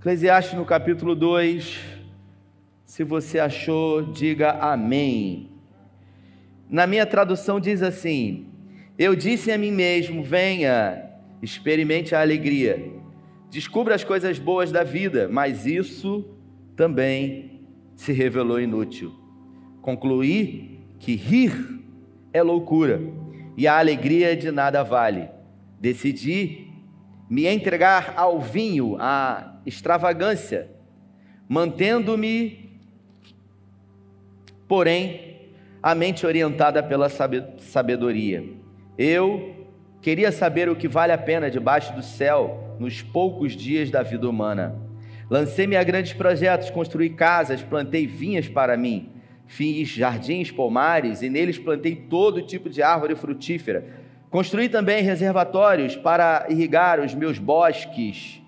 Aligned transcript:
Eclesiastes 0.00 0.54
no 0.54 0.64
capítulo 0.64 1.14
2. 1.14 1.78
Se 2.86 3.04
você 3.04 3.38
achou, 3.38 4.00
diga 4.00 4.52
amém. 4.52 5.50
Na 6.70 6.86
minha 6.86 7.04
tradução 7.04 7.60
diz 7.60 7.82
assim: 7.82 8.46
Eu 8.98 9.14
disse 9.14 9.52
a 9.52 9.58
mim 9.58 9.70
mesmo: 9.70 10.24
venha, 10.24 11.04
experimente 11.42 12.14
a 12.14 12.22
alegria, 12.22 12.82
descubra 13.50 13.94
as 13.94 14.02
coisas 14.02 14.38
boas 14.38 14.72
da 14.72 14.82
vida, 14.82 15.28
mas 15.30 15.66
isso 15.66 16.24
também 16.74 17.60
se 17.94 18.10
revelou 18.10 18.58
inútil. 18.58 19.14
Concluí 19.82 20.80
que 20.98 21.14
rir 21.14 21.52
é 22.32 22.42
loucura 22.42 23.02
e 23.54 23.68
a 23.68 23.78
alegria 23.78 24.34
de 24.34 24.50
nada 24.50 24.82
vale. 24.82 25.28
Decidi 25.78 26.68
me 27.28 27.46
entregar 27.46 28.14
ao 28.16 28.40
vinho, 28.40 28.96
à 28.98 29.49
extravagância, 29.64 30.68
mantendo-me, 31.48 32.70
porém, 34.66 35.36
a 35.82 35.94
mente 35.94 36.26
orientada 36.26 36.82
pela 36.82 37.08
sabedoria. 37.08 38.44
Eu 38.96 39.66
queria 40.00 40.30
saber 40.30 40.68
o 40.68 40.76
que 40.76 40.88
vale 40.88 41.12
a 41.12 41.18
pena 41.18 41.50
debaixo 41.50 41.94
do 41.94 42.02
céu 42.02 42.76
nos 42.78 43.02
poucos 43.02 43.52
dias 43.52 43.90
da 43.90 44.02
vida 44.02 44.28
humana. 44.28 44.76
Lancei-me 45.28 45.76
a 45.76 45.82
grandes 45.84 46.12
projetos, 46.12 46.70
construí 46.70 47.10
casas, 47.10 47.62
plantei 47.62 48.06
vinhas 48.06 48.48
para 48.48 48.76
mim, 48.76 49.10
fiz 49.46 49.88
jardins, 49.88 50.50
pomares 50.50 51.22
e 51.22 51.30
neles 51.30 51.58
plantei 51.58 51.94
todo 51.94 52.42
tipo 52.42 52.68
de 52.68 52.82
árvore 52.82 53.14
frutífera 53.14 54.00
Construí 54.30 54.68
também 54.68 55.02
reservatórios 55.02 55.96
para 55.96 56.46
irrigar 56.48 57.00
os 57.00 57.12
meus 57.14 57.36
bosques. 57.36 58.39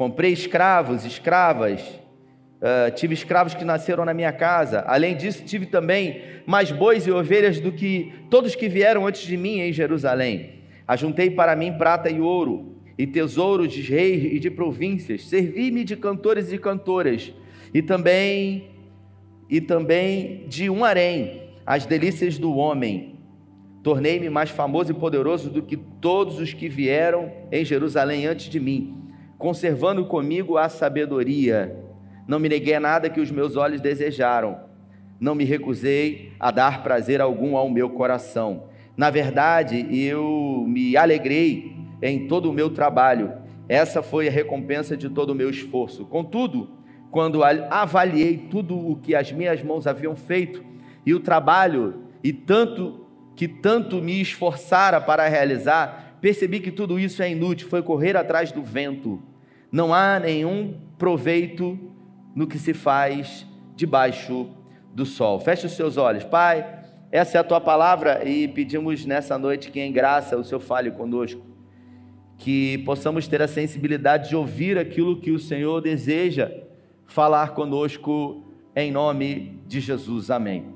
Comprei 0.00 0.32
escravos, 0.32 1.04
escravas. 1.04 1.82
Uh, 1.82 2.90
tive 2.94 3.12
escravos 3.12 3.52
que 3.52 3.66
nasceram 3.66 4.02
na 4.02 4.14
minha 4.14 4.32
casa. 4.32 4.82
Além 4.86 5.14
disso, 5.14 5.44
tive 5.44 5.66
também 5.66 6.22
mais 6.46 6.72
bois 6.72 7.06
e 7.06 7.10
ovelhas 7.10 7.60
do 7.60 7.70
que 7.70 8.10
todos 8.30 8.54
que 8.54 8.66
vieram 8.66 9.06
antes 9.06 9.20
de 9.20 9.36
mim 9.36 9.60
em 9.60 9.70
Jerusalém. 9.74 10.62
Ajuntei 10.88 11.30
para 11.30 11.54
mim 11.54 11.74
prata 11.74 12.08
e 12.08 12.18
ouro, 12.18 12.76
e 12.96 13.06
tesouros 13.06 13.70
de 13.70 13.82
reis 13.82 14.24
e 14.32 14.38
de 14.38 14.50
províncias. 14.50 15.28
Servi-me 15.28 15.84
de 15.84 15.96
cantores 15.96 16.50
e 16.50 16.56
cantoras, 16.56 17.30
e 17.74 17.82
também 17.82 18.70
e 19.50 19.60
também 19.60 20.46
de 20.48 20.70
um 20.70 20.82
harém, 20.82 21.42
as 21.66 21.84
delícias 21.84 22.38
do 22.38 22.56
homem. 22.56 23.18
Tornei-me 23.82 24.30
mais 24.30 24.48
famoso 24.48 24.92
e 24.92 24.94
poderoso 24.94 25.50
do 25.50 25.60
que 25.60 25.76
todos 25.76 26.38
os 26.38 26.54
que 26.54 26.70
vieram 26.70 27.30
em 27.52 27.66
Jerusalém 27.66 28.26
antes 28.26 28.48
de 28.48 28.58
mim, 28.58 29.09
conservando 29.40 30.04
comigo 30.04 30.58
a 30.58 30.68
sabedoria. 30.68 31.74
Não 32.28 32.38
me 32.38 32.48
neguei 32.48 32.74
a 32.74 32.80
nada 32.80 33.08
que 33.08 33.20
os 33.20 33.30
meus 33.30 33.56
olhos 33.56 33.80
desejaram, 33.80 34.60
não 35.18 35.34
me 35.34 35.44
recusei 35.44 36.32
a 36.38 36.50
dar 36.50 36.82
prazer 36.82 37.20
algum 37.20 37.56
ao 37.56 37.68
meu 37.68 37.90
coração. 37.90 38.68
Na 38.96 39.08
verdade, 39.08 39.88
eu 39.90 40.64
me 40.68 40.96
alegrei 40.96 41.74
em 42.02 42.28
todo 42.28 42.50
o 42.50 42.52
meu 42.52 42.70
trabalho. 42.70 43.32
Essa 43.66 44.02
foi 44.02 44.28
a 44.28 44.30
recompensa 44.30 44.94
de 44.96 45.08
todo 45.08 45.30
o 45.30 45.34
meu 45.34 45.48
esforço. 45.48 46.04
Contudo, 46.04 46.70
quando 47.10 47.42
avaliei 47.42 48.36
tudo 48.36 48.78
o 48.78 48.96
que 48.96 49.14
as 49.14 49.32
minhas 49.32 49.62
mãos 49.62 49.86
haviam 49.86 50.14
feito 50.14 50.62
e 51.04 51.14
o 51.14 51.20
trabalho 51.20 52.04
e 52.22 52.32
tanto 52.32 53.06
que 53.34 53.48
tanto 53.48 54.02
me 54.02 54.20
esforçara 54.20 55.00
para 55.00 55.26
realizar, 55.26 56.18
percebi 56.20 56.60
que 56.60 56.70
tudo 56.70 56.98
isso 56.98 57.22
é 57.22 57.30
inútil, 57.30 57.68
foi 57.68 57.82
correr 57.82 58.16
atrás 58.16 58.52
do 58.52 58.62
vento. 58.62 59.29
Não 59.72 59.94
há 59.94 60.18
nenhum 60.18 60.74
proveito 60.98 61.78
no 62.34 62.46
que 62.46 62.58
se 62.58 62.74
faz 62.74 63.46
debaixo 63.76 64.48
do 64.92 65.06
sol. 65.06 65.38
Feche 65.38 65.66
os 65.66 65.72
seus 65.72 65.96
olhos, 65.96 66.24
Pai. 66.24 66.80
Essa 67.12 67.38
é 67.38 67.40
a 67.40 67.44
tua 67.44 67.60
palavra 67.60 68.28
e 68.28 68.46
pedimos 68.48 69.04
nessa 69.04 69.38
noite 69.38 69.70
que 69.70 69.80
em 69.80 69.92
graça 69.92 70.36
o 70.36 70.44
Senhor 70.44 70.60
fale 70.60 70.90
conosco, 70.90 71.42
que 72.38 72.78
possamos 72.78 73.26
ter 73.26 73.42
a 73.42 73.48
sensibilidade 73.48 74.28
de 74.28 74.36
ouvir 74.36 74.78
aquilo 74.78 75.20
que 75.20 75.30
o 75.30 75.38
Senhor 75.38 75.80
deseja 75.80 76.52
falar 77.06 77.54
conosco 77.54 78.44
em 78.76 78.92
nome 78.92 79.60
de 79.66 79.80
Jesus. 79.80 80.30
Amém. 80.30 80.66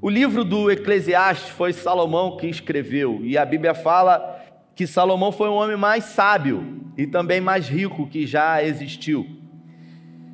O 0.00 0.08
livro 0.08 0.44
do 0.44 0.70
Eclesiastes 0.70 1.50
foi 1.50 1.72
Salomão 1.72 2.36
que 2.36 2.46
escreveu, 2.46 3.20
e 3.22 3.36
a 3.36 3.44
Bíblia 3.44 3.74
fala 3.74 4.40
que 4.74 4.86
Salomão 4.86 5.32
foi 5.32 5.48
o 5.48 5.54
homem 5.54 5.76
mais 5.76 6.04
sábio 6.04 6.87
e 6.98 7.06
também 7.06 7.40
mais 7.40 7.68
rico 7.68 8.08
que 8.08 8.26
já 8.26 8.60
existiu. 8.60 9.24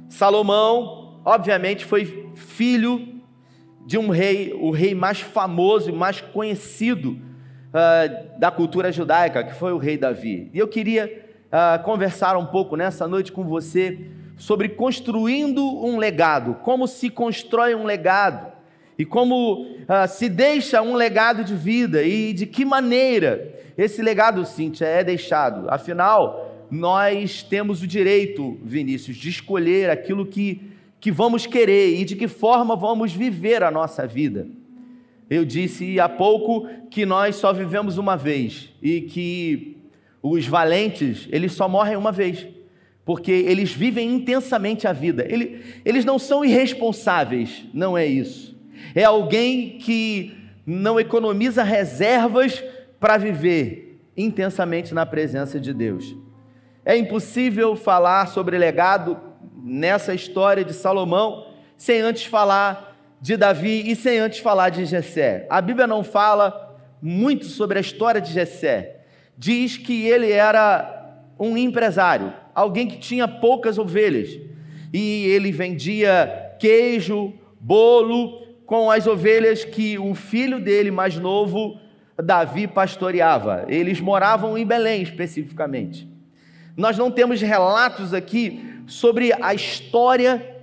Salomão, 0.09 1.21
obviamente, 1.23 1.85
foi 1.85 2.33
filho 2.35 3.21
de 3.85 3.99
um 3.99 4.09
rei, 4.09 4.55
o 4.59 4.71
rei 4.71 4.95
mais 4.95 5.21
famoso 5.21 5.91
e 5.91 5.93
mais 5.93 6.23
conhecido 6.23 7.19
uh, 7.69 8.41
da 8.41 8.51
cultura 8.51 8.91
judaica, 8.91 9.45
que 9.45 9.55
foi 9.55 9.75
o 9.75 9.79
rei 9.79 9.99
Davi. 9.99 10.51
E 10.55 10.59
eu 10.59 10.67
queria 10.67 11.29
uh, 11.53 11.83
conversar 11.85 12.35
um 12.39 12.47
pouco 12.47 12.77
nessa 12.77 13.07
noite 13.07 13.31
com 13.31 13.45
você 13.45 14.01
sobre 14.39 14.71
construindo 14.71 15.63
um 15.63 15.99
legado, 15.99 16.55
como 16.63 16.89
se 16.89 17.11
constrói 17.11 17.75
um 17.75 17.85
legado 17.85 18.53
e 18.99 19.05
como 19.05 19.65
uh, 19.65 20.09
se 20.09 20.31
deixa 20.31 20.81
um 20.81 20.95
legado 20.95 21.45
de 21.45 21.55
vida 21.55 22.03
e 22.03 22.33
de 22.33 22.47
que 22.47 22.65
maneira 22.65 23.53
esse 23.77 24.01
legado, 24.01 24.47
Cíntia, 24.47 24.87
é 24.87 25.03
deixado. 25.03 25.69
Afinal, 25.69 26.54
nós 26.71 27.43
temos 27.43 27.83
o 27.83 27.87
direito, 27.87 28.59
Vinícius, 28.63 29.17
de 29.17 29.29
escolher 29.29 29.91
aquilo 29.91 30.27
que, 30.27 30.61
que 31.01 31.11
vamos 31.11 31.47
querer 31.47 32.01
e 32.01 32.05
de 32.05 32.17
que 32.17 32.29
forma 32.29 32.75
vamos 32.77 33.13
viver 33.13 33.63
a 33.63 33.71
nossa 33.71 34.07
vida. 34.07 34.47
Eu 35.29 35.45
disse 35.45 35.99
há 35.99 36.09
pouco 36.09 36.69
que 36.91 37.07
nós 37.07 37.37
só 37.37 37.53
vivemos 37.53 37.99
uma 37.99 38.17
vez 38.17 38.71
e 38.83 39.01
que 39.03 39.77
os 40.23 40.47
valentes, 40.47 41.29
eles 41.31 41.53
só 41.53 41.69
morrem 41.69 41.97
uma 41.97 42.13
vez 42.13 42.47
porque 43.05 43.31
eles 43.31 43.73
vivem 43.73 44.15
intensamente 44.15 44.87
a 44.87 44.93
vida. 44.93 45.27
Eles 45.85 46.05
não 46.05 46.19
são 46.19 46.45
irresponsáveis, 46.45 47.65
não 47.73 47.97
é 47.99 48.07
isso. 48.07 48.57
É 48.95 49.05
alguém 49.05 49.79
que 49.79 50.33
não 50.67 50.99
economiza 50.99 51.63
reservas 51.63 52.65
para 52.99 53.19
viver 53.19 54.01
intensamente 54.17 54.95
na 54.95 55.05
presença 55.05 55.61
de 55.61 55.75
Deus. 55.75 56.17
É 56.85 56.97
impossível 56.97 57.75
falar 57.75 58.27
sobre 58.29 58.59
legado 58.59 59.19
nessa 59.57 60.15
história 60.15 60.65
de 60.65 60.75
Salomão 60.75 61.47
sem 61.77 62.01
antes 62.01 62.27
falar 62.27 62.95
de 63.21 63.37
Davi 63.37 63.91
e 63.91 63.97
sem 63.97 64.19
antes 64.19 64.41
falar 64.41 64.69
de 64.69 64.85
Jessé. 64.85 65.47
A 65.49 65.63
Bíblia 65.63 65.87
não 65.87 66.05
fala 66.05 66.77
muito 67.01 67.47
sobre 67.47 67.79
a 67.79 67.81
história 67.81 68.21
de 68.21 68.31
Jessé. 68.31 69.01
Diz 69.37 69.79
que 69.79 70.07
ele 70.07 70.31
era 70.31 71.23
um 71.39 71.57
empresário, 71.57 72.33
alguém 72.55 72.87
que 72.87 72.99
tinha 72.99 73.27
poucas 73.27 73.79
ovelhas 73.79 74.39
e 74.93 75.27
ele 75.27 75.51
vendia 75.51 76.55
queijo, 76.61 77.33
bolo 77.59 78.45
com 78.67 78.91
as 78.91 79.07
ovelhas 79.07 79.65
que 79.65 79.99
o 79.99 80.15
filho 80.15 80.61
dele 80.61 80.91
mais 80.91 81.17
novo, 81.17 81.79
Davi, 82.23 82.67
pastoreava. 82.67 83.65
Eles 83.69 84.01
moravam 84.01 84.57
em 84.57 84.65
Belém 84.65 85.03
especificamente. 85.03 86.14
Nós 86.77 86.99
não 86.99 87.11
temos 87.11 87.41
relatos 87.41 88.13
aqui 88.13 88.83
sobre 88.87 89.33
a 89.41 89.55
história 89.55 90.55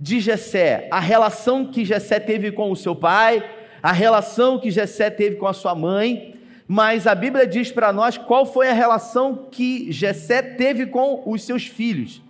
de 0.00 0.18
Jessé, 0.18 0.88
a 0.90 0.98
relação 0.98 1.66
que 1.66 1.84
Jessé 1.84 2.18
teve 2.18 2.50
com 2.50 2.72
o 2.72 2.76
seu 2.76 2.96
pai, 2.96 3.48
a 3.80 3.92
relação 3.92 4.58
que 4.58 4.72
Jessé 4.72 5.08
teve 5.08 5.36
com 5.36 5.46
a 5.46 5.52
sua 5.52 5.74
mãe, 5.74 6.34
mas 6.66 7.06
a 7.06 7.14
Bíblia 7.14 7.46
diz 7.46 7.70
para 7.70 7.92
nós 7.92 8.18
qual 8.18 8.44
foi 8.44 8.68
a 8.68 8.72
relação 8.72 9.48
que 9.50 9.92
Jessé 9.92 10.42
teve 10.42 10.86
com 10.86 11.22
os 11.26 11.42
seus 11.42 11.66
filhos. 11.66 12.20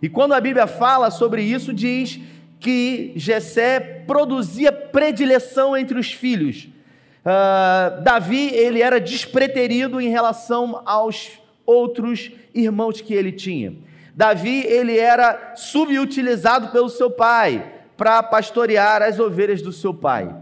E 0.00 0.08
quando 0.08 0.32
a 0.32 0.40
Bíblia 0.40 0.66
fala 0.66 1.10
sobre 1.10 1.42
isso, 1.42 1.72
diz 1.72 2.18
que 2.58 3.12
Jessé 3.14 3.78
produzia 4.06 4.72
predileção 4.72 5.76
entre 5.76 5.98
os 5.98 6.12
filhos. 6.12 6.68
Uh, 7.24 8.02
Davi, 8.02 8.48
ele 8.52 8.82
era 8.82 9.00
despreterido 9.00 10.00
em 10.00 10.08
relação 10.08 10.82
aos 10.84 11.41
outros 11.66 12.30
irmãos 12.54 13.00
que 13.00 13.14
ele 13.14 13.32
tinha. 13.32 13.74
Davi, 14.14 14.64
ele 14.66 14.98
era 14.98 15.54
subutilizado 15.56 16.68
pelo 16.68 16.88
seu 16.88 17.10
pai 17.10 17.72
para 17.96 18.22
pastorear 18.22 19.02
as 19.02 19.18
ovelhas 19.18 19.62
do 19.62 19.72
seu 19.72 19.94
pai. 19.94 20.34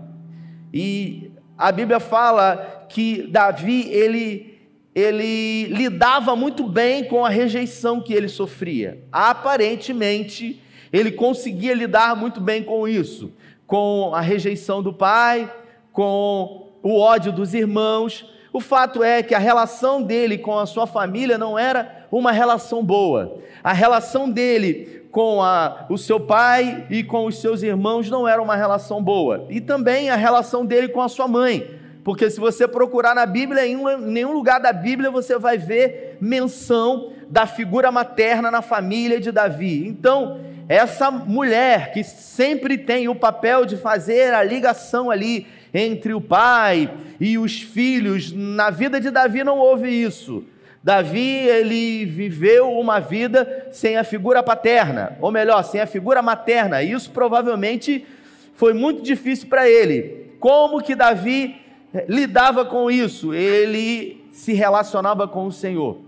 E 0.72 1.31
a 1.56 1.70
Bíblia 1.70 2.00
fala 2.00 2.87
que 2.88 3.26
Davi 3.28 3.88
ele 3.88 4.50
ele 4.93 5.67
lidava 5.67 6.34
muito 6.34 6.64
bem 6.64 7.05
com 7.05 7.25
a 7.25 7.28
rejeição 7.28 8.00
que 8.00 8.12
ele 8.12 8.28
sofria. 8.28 9.05
Aparentemente, 9.12 10.61
ele 10.93 11.12
conseguia 11.12 11.75
lidar 11.75 12.16
muito 12.16 12.40
bem 12.40 12.62
com 12.62 12.88
isso, 12.88 13.32
com 13.66 14.12
a 14.12 14.20
rejeição 14.20 14.82
do 14.82 14.93
pai, 14.93 15.50
com 15.93 16.69
o 16.82 16.99
ódio 16.99 17.31
dos 17.31 17.55
irmãos, 17.55 18.26
o 18.52 18.61
fato 18.61 19.02
é 19.02 19.23
que 19.23 19.35
a 19.35 19.38
relação 19.38 20.02
dele 20.02 20.37
com 20.37 20.58
a 20.58 20.67
sua 20.67 20.87
família 20.87 21.38
não 21.38 21.58
era 21.58 22.06
uma 22.11 22.32
relação 22.32 22.85
boa. 22.85 23.38
A 23.62 23.73
relação 23.73 24.29
dele 24.29 25.05
com 25.11 25.43
a, 25.43 25.87
o 25.88 25.97
seu 25.97 26.19
pai 26.19 26.87
e 26.91 27.02
com 27.02 27.26
os 27.26 27.41
seus 27.41 27.62
irmãos 27.62 28.11
não 28.11 28.26
era 28.26 28.43
uma 28.43 28.56
relação 28.56 29.02
boa. 29.02 29.47
E 29.50 29.61
também 29.61 30.11
a 30.11 30.17
relação 30.17 30.64
dele 30.64 30.88
com 30.88 31.00
a 31.00 31.08
sua 31.08 31.29
mãe. 31.29 31.79
Porque 32.02 32.31
se 32.31 32.41
você 32.41 32.67
procurar 32.67 33.14
na 33.14 33.26
Bíblia, 33.26 33.67
em 33.67 33.76
nenhum 33.99 34.32
lugar 34.32 34.58
da 34.58 34.73
Bíblia 34.73 35.11
você 35.11 35.38
vai 35.38 35.58
ver 35.58 36.17
menção 36.20 37.12
da 37.29 37.47
figura 37.47 37.93
materna 37.93 38.50
na 38.50 38.62
família 38.62 39.20
de 39.20 39.31
Davi. 39.31 39.87
Então, 39.87 40.41
essa 40.69 41.11
mulher 41.11 41.93
que 41.93 42.02
sempre 42.02 42.79
tem 42.79 43.08
o 43.08 43.14
papel 43.14 43.64
de 43.64 43.76
fazer 43.76 44.32
a 44.35 44.43
ligação 44.43 45.11
ali 45.11 45.47
entre 45.72 46.12
o 46.14 46.20
pai 46.20 46.93
e 47.20 47.38
os 47.38 47.61
filhos, 47.61 48.32
na 48.32 48.70
vida 48.70 49.00
de 49.00 49.11
Davi 49.11 49.44
não 49.44 49.58
houve 49.58 49.88
isso. 49.88 50.44
Davi, 50.82 51.20
ele 51.20 52.06
viveu 52.06 52.72
uma 52.72 53.00
vida 53.00 53.69
sem 53.70 53.96
a 53.96 54.05
figura 54.05 54.43
paterna, 54.43 55.17
ou 55.20 55.31
melhor, 55.31 55.62
sem 55.62 55.81
a 55.81 55.87
figura 55.87 56.22
materna. 56.22 56.82
Isso 56.82 57.11
provavelmente 57.11 58.06
foi 58.55 58.72
muito 58.72 59.02
difícil 59.02 59.49
para 59.49 59.69
ele. 59.69 60.32
Como 60.40 60.82
que 60.82 60.94
Davi 60.94 61.56
eh, 61.93 62.06
lidava 62.08 62.64
com 62.64 62.90
isso? 62.90 63.34
Ele 63.34 64.25
se 64.32 64.55
relacionava 64.55 65.28
com 65.28 65.46
o 65.46 65.52
Senhor. 65.52 66.00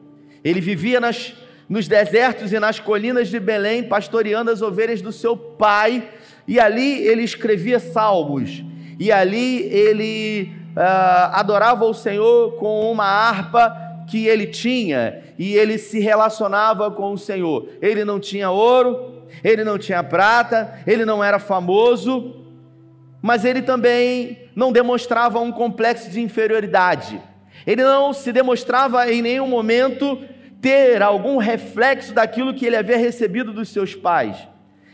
Ele 0.42 0.60
vivia 0.60 0.98
nas 0.98 1.34
nos 1.72 1.88
desertos 1.88 2.52
e 2.52 2.60
nas 2.60 2.78
colinas 2.78 3.28
de 3.28 3.40
Belém, 3.40 3.82
pastoreando 3.82 4.50
as 4.50 4.60
ovelhas 4.60 5.00
do 5.00 5.10
seu 5.10 5.34
pai, 5.34 6.06
e 6.46 6.60
ali 6.60 7.06
ele 7.06 7.22
escrevia 7.22 7.78
salmos, 7.78 8.62
e 8.98 9.10
ali 9.10 9.62
ele 9.62 10.52
uh, 10.76 11.32
adorava 11.32 11.84
o 11.84 11.94
Senhor 11.94 12.56
com 12.56 12.90
uma 12.90 13.04
harpa 13.04 13.74
que 14.08 14.26
ele 14.26 14.46
tinha, 14.46 15.22
e 15.38 15.54
ele 15.54 15.78
se 15.78 15.98
relacionava 15.98 16.90
com 16.90 17.12
o 17.12 17.18
Senhor. 17.18 17.68
Ele 17.80 18.04
não 18.04 18.20
tinha 18.20 18.50
ouro, 18.50 19.24
ele 19.42 19.64
não 19.64 19.78
tinha 19.78 20.02
prata, 20.02 20.80
ele 20.86 21.04
não 21.04 21.22
era 21.22 21.38
famoso, 21.38 22.36
mas 23.20 23.44
ele 23.44 23.62
também 23.62 24.50
não 24.54 24.72
demonstrava 24.72 25.38
um 25.38 25.52
complexo 25.52 26.10
de 26.10 26.20
inferioridade. 26.20 27.20
Ele 27.66 27.82
não 27.82 28.12
se 28.12 28.32
demonstrava 28.32 29.10
em 29.10 29.22
nenhum 29.22 29.46
momento 29.46 30.18
ter 30.60 31.02
algum 31.02 31.38
reflexo 31.38 32.12
daquilo 32.12 32.54
que 32.54 32.66
ele 32.66 32.76
havia 32.76 32.96
recebido 32.96 33.52
dos 33.52 33.68
seus 33.68 33.94
pais. 33.94 34.36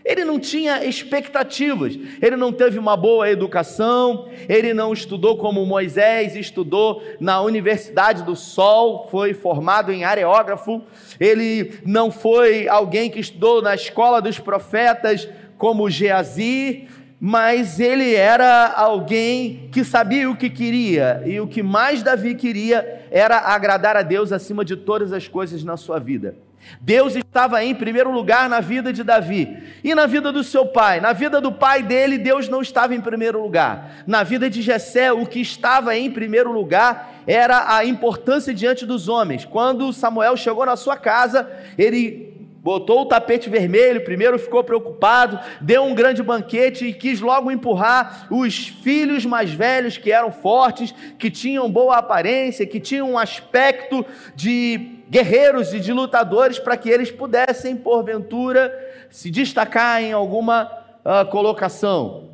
Ele 0.09 0.25
não 0.25 0.41
tinha 0.41 0.87
expectativas, 0.87 1.99
ele 2.23 2.35
não 2.35 2.51
teve 2.51 2.79
uma 2.79 2.97
boa 2.97 3.29
educação, 3.29 4.27
ele 4.49 4.73
não 4.73 4.91
estudou 4.91 5.37
como 5.37 5.67
Moisés 5.67 6.35
estudou 6.35 7.03
na 7.21 7.43
Universidade 7.43 8.23
do 8.23 8.35
Sol, 8.35 9.07
foi 9.11 9.35
formado 9.35 9.93
em 9.93 10.05
areógrafo, 10.05 10.81
ele 11.21 11.75
não 11.85 12.11
foi 12.11 12.67
alguém 12.67 13.11
que 13.11 13.21
estudou 13.21 13.61
na 13.61 13.75
escola 13.75 14.23
dos 14.23 14.39
profetas 14.39 15.29
como 15.59 15.91
Geazi, 15.91 16.89
mas 17.21 17.79
ele 17.79 18.15
era 18.15 18.73
alguém 18.73 19.69
que 19.71 19.85
sabia 19.85 20.31
o 20.31 20.37
que 20.37 20.49
queria, 20.49 21.23
e 21.27 21.39
o 21.39 21.47
que 21.47 21.63
mais 21.63 22.03
Davi 22.03 22.35
queria 22.35 23.05
era 23.11 23.41
agradar 23.41 23.95
a 23.95 24.01
Deus 24.01 24.33
acima 24.33 24.65
de 24.65 24.75
todas 24.75 25.13
as 25.13 25.29
coisas 25.29 25.63
na 25.63 25.77
sua 25.77 25.99
vida. 25.99 26.48
Deus 26.81 27.17
estava 27.17 27.63
em 27.65 27.75
primeiro 27.75 28.11
lugar 28.11 28.49
na 28.49 28.61
vida 28.61 28.93
de 28.93 29.03
Davi 29.03 29.63
e 29.83 29.95
na 29.95 30.07
vida 30.07 30.33
do 30.33 30.45
seu 30.45 30.67
pai. 30.67 31.01
Na 31.01 31.13
vida 31.13 31.41
do 31.41 31.53
pai 31.53 31.83
dele, 31.83 32.19
Deus 32.19 32.49
não 32.49 32.61
estava 32.61 32.95
em 32.95 33.01
primeiro 33.01 33.43
lugar. 33.43 34.03
Na 34.07 34.23
vida 34.23 34.51
de 34.51 34.63
Jessé, 34.63 35.13
o 35.13 35.27
que 35.27 35.41
estava 35.41 35.97
em 35.97 36.11
primeiro 36.11 36.53
lugar 36.53 37.23
era 37.27 37.75
a 37.77 37.85
importância 37.85 38.55
diante 38.55 38.87
dos 38.87 39.09
homens. 39.09 39.45
Quando 39.45 39.93
Samuel 39.93 40.37
chegou 40.37 40.65
na 40.65 40.77
sua 40.77 40.97
casa, 40.97 41.51
ele 41.77 42.28
botou 42.63 43.03
o 43.03 43.07
tapete 43.07 43.49
vermelho, 43.49 44.05
primeiro 44.05 44.39
ficou 44.39 44.63
preocupado, 44.65 45.39
deu 45.61 45.85
um 45.85 45.95
grande 45.95 46.23
banquete 46.23 46.87
e 46.87 46.93
quis 46.93 47.21
logo 47.21 47.51
empurrar 47.51 48.27
os 48.31 48.69
filhos 48.69 49.25
mais 49.25 49.53
velhos 49.53 49.97
que 49.97 50.11
eram 50.11 50.33
fortes, 50.33 50.93
que 51.19 51.31
tinham 51.31 51.71
boa 51.71 51.97
aparência, 51.97 52.67
que 52.67 52.81
tinham 52.81 53.13
um 53.13 53.19
aspecto 53.19 54.05
de 54.35 54.99
guerreiros 55.09 55.73
e 55.73 55.81
de 55.81 55.93
lutadores 55.93 56.59
para 56.59 56.77
que 56.77 56.91
eles 56.91 57.11
pudessem, 57.11 57.77
porventura, 57.77 58.73
se 59.09 59.31
destacar 59.31 60.03
em 60.03 60.13
alguma 60.13 60.65
uh, 61.05 61.31
colocação. 61.31 62.31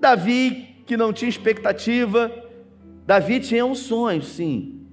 Davi, 0.00 0.82
que 0.86 0.96
não 0.96 1.12
tinha 1.12 1.28
expectativa, 1.28 2.30
Davi 3.06 3.40
tinha 3.40 3.64
um 3.64 3.74
sonho, 3.74 4.22
sim, 4.22 4.86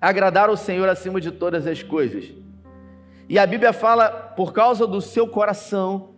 agradar 0.00 0.50
o 0.50 0.56
Senhor 0.56 0.88
acima 0.88 1.20
de 1.20 1.30
todas 1.30 1.66
as 1.66 1.82
coisas. 1.82 2.32
E 3.28 3.38
a 3.38 3.46
Bíblia 3.46 3.72
fala 3.72 4.08
por 4.08 4.52
causa 4.52 4.86
do 4.86 5.00
seu 5.00 5.26
coração, 5.26 6.10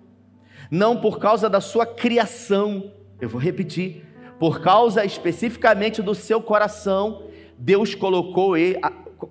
não 0.70 0.96
por 0.96 1.18
causa 1.18 1.48
da 1.48 1.60
sua 1.60 1.86
criação. 1.86 2.92
Eu 3.20 3.28
vou 3.28 3.40
repetir. 3.40 4.04
Por 4.38 4.60
causa 4.60 5.04
especificamente 5.04 6.00
do 6.00 6.14
seu 6.14 6.40
coração, 6.40 7.24
Deus 7.58 7.94
colocou 7.94 8.56
ele, 8.56 8.78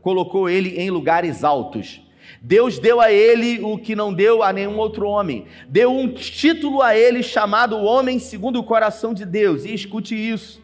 colocou 0.02 0.50
ele 0.50 0.78
em 0.78 0.90
lugares 0.90 1.44
altos. 1.44 2.02
Deus 2.42 2.78
deu 2.78 3.00
a 3.00 3.12
ele 3.12 3.64
o 3.64 3.78
que 3.78 3.96
não 3.96 4.14
deu 4.14 4.44
a 4.44 4.52
nenhum 4.52 4.78
outro 4.78 5.08
homem. 5.08 5.46
Deu 5.70 5.92
um 5.92 6.10
título 6.10 6.82
a 6.82 6.98
ele 6.98 7.24
chamado 7.24 7.78
Homem 7.78 8.20
segundo 8.20 8.60
o 8.60 8.64
coração 8.64 9.14
de 9.14 9.26
Deus. 9.26 9.64
E 9.64 9.74
escute 9.74 10.14
isso. 10.14 10.62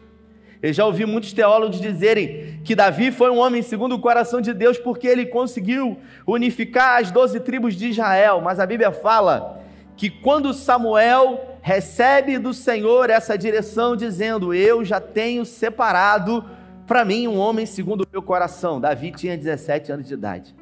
Eu 0.64 0.72
já 0.72 0.86
ouvi 0.86 1.04
muitos 1.04 1.34
teólogos 1.34 1.78
dizerem 1.78 2.58
que 2.64 2.74
Davi 2.74 3.12
foi 3.12 3.30
um 3.30 3.36
homem 3.36 3.60
segundo 3.60 3.96
o 3.96 3.98
coração 3.98 4.40
de 4.40 4.54
Deus 4.54 4.78
porque 4.78 5.06
ele 5.06 5.26
conseguiu 5.26 5.98
unificar 6.26 7.02
as 7.02 7.10
doze 7.10 7.38
tribos 7.38 7.76
de 7.76 7.88
Israel. 7.88 8.40
Mas 8.40 8.58
a 8.58 8.64
Bíblia 8.64 8.90
fala 8.90 9.62
que 9.94 10.08
quando 10.08 10.54
Samuel 10.54 11.58
recebe 11.60 12.38
do 12.38 12.54
Senhor 12.54 13.10
essa 13.10 13.36
direção, 13.36 13.94
dizendo: 13.94 14.54
Eu 14.54 14.82
já 14.82 14.98
tenho 14.98 15.44
separado 15.44 16.42
para 16.86 17.04
mim 17.04 17.28
um 17.28 17.36
homem 17.36 17.66
segundo 17.66 18.00
o 18.00 18.08
meu 18.10 18.22
coração. 18.22 18.80
Davi 18.80 19.12
tinha 19.12 19.36
17 19.36 19.92
anos 19.92 20.08
de 20.08 20.14
idade. 20.14 20.54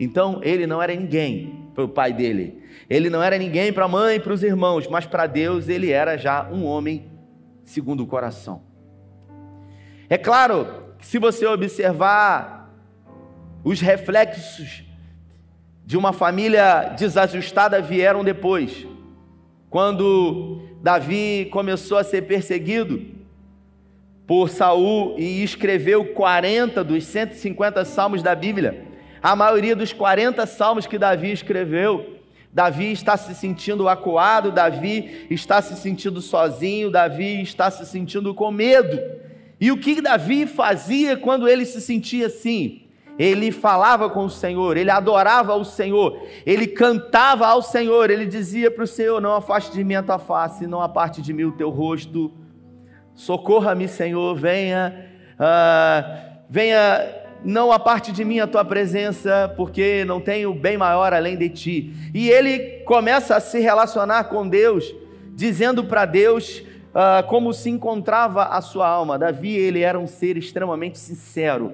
Então 0.00 0.40
ele 0.42 0.66
não 0.66 0.82
era 0.82 0.94
ninguém 0.94 1.68
para 1.74 1.84
o 1.84 1.88
pai 1.88 2.14
dele, 2.14 2.62
ele 2.88 3.10
não 3.10 3.22
era 3.22 3.36
ninguém 3.36 3.70
para 3.70 3.84
a 3.84 3.88
mãe 3.88 4.18
para 4.18 4.32
os 4.32 4.42
irmãos, 4.42 4.88
mas 4.88 5.04
para 5.04 5.26
Deus 5.26 5.68
ele 5.68 5.90
era 5.90 6.16
já 6.16 6.48
um 6.50 6.64
homem 6.64 7.10
segundo 7.66 8.02
o 8.02 8.06
coração. 8.06 8.71
É 10.12 10.18
claro 10.18 10.68
que 10.98 11.06
se 11.06 11.18
você 11.18 11.46
observar 11.46 12.70
os 13.64 13.80
reflexos 13.80 14.84
de 15.86 15.96
uma 15.96 16.12
família 16.12 16.94
desajustada 16.98 17.80
vieram 17.80 18.22
depois. 18.22 18.86
Quando 19.70 20.60
Davi 20.82 21.48
começou 21.50 21.96
a 21.96 22.04
ser 22.04 22.26
perseguido 22.26 23.02
por 24.26 24.50
Saul 24.50 25.18
e 25.18 25.42
escreveu 25.42 26.04
40 26.04 26.84
dos 26.84 27.06
150 27.06 27.82
salmos 27.86 28.22
da 28.22 28.34
Bíblia, 28.34 28.84
a 29.22 29.34
maioria 29.34 29.74
dos 29.74 29.94
40 29.94 30.44
salmos 30.44 30.86
que 30.86 30.98
Davi 30.98 31.32
escreveu, 31.32 32.18
Davi 32.52 32.92
está 32.92 33.16
se 33.16 33.34
sentindo 33.34 33.88
acuado, 33.88 34.52
Davi 34.52 35.26
está 35.30 35.62
se 35.62 35.74
sentindo 35.74 36.20
sozinho, 36.20 36.90
Davi 36.90 37.40
está 37.40 37.70
se 37.70 37.86
sentindo 37.86 38.34
com 38.34 38.50
medo. 38.50 39.22
E 39.62 39.70
o 39.70 39.76
que 39.76 40.02
Davi 40.02 40.44
fazia 40.44 41.16
quando 41.16 41.48
ele 41.48 41.64
se 41.64 41.80
sentia 41.80 42.26
assim? 42.26 42.82
Ele 43.16 43.52
falava 43.52 44.10
com 44.10 44.24
o 44.24 44.28
Senhor, 44.28 44.76
ele 44.76 44.90
adorava 44.90 45.54
o 45.54 45.64
Senhor, 45.64 46.20
ele 46.44 46.66
cantava 46.66 47.46
ao 47.46 47.62
Senhor, 47.62 48.10
ele 48.10 48.26
dizia 48.26 48.72
para 48.72 48.82
o 48.82 48.88
Senhor: 48.88 49.20
Não 49.20 49.36
afaste 49.36 49.72
de 49.72 49.84
mim 49.84 49.94
a 49.94 50.02
tua 50.02 50.18
face, 50.18 50.66
não 50.66 50.82
aparte 50.82 51.22
de 51.22 51.32
mim 51.32 51.44
o 51.44 51.52
teu 51.52 51.70
rosto, 51.70 52.32
socorra-me, 53.14 53.86
Senhor, 53.86 54.34
venha, 54.34 55.06
uh, 55.34 56.42
venha, 56.50 57.14
não 57.44 57.70
aparte 57.70 58.10
de 58.10 58.24
mim 58.24 58.40
a 58.40 58.48
tua 58.48 58.64
presença, 58.64 59.54
porque 59.56 60.04
não 60.04 60.20
tenho 60.20 60.52
bem 60.52 60.76
maior 60.76 61.12
além 61.12 61.36
de 61.36 61.48
ti. 61.48 61.94
E 62.12 62.28
ele 62.28 62.82
começa 62.84 63.36
a 63.36 63.40
se 63.40 63.60
relacionar 63.60 64.24
com 64.24 64.48
Deus, 64.48 64.92
dizendo 65.36 65.84
para 65.84 66.04
Deus 66.04 66.64
uh, 66.94 67.26
como 67.26 67.52
se 67.52 67.70
encontrava 67.70 68.44
a 68.44 68.60
sua 68.60 68.86
alma. 68.86 69.18
Davi, 69.18 69.54
ele 69.54 69.80
era 69.80 69.98
um 69.98 70.06
ser 70.06 70.36
extremamente 70.36 70.98
sincero. 70.98 71.72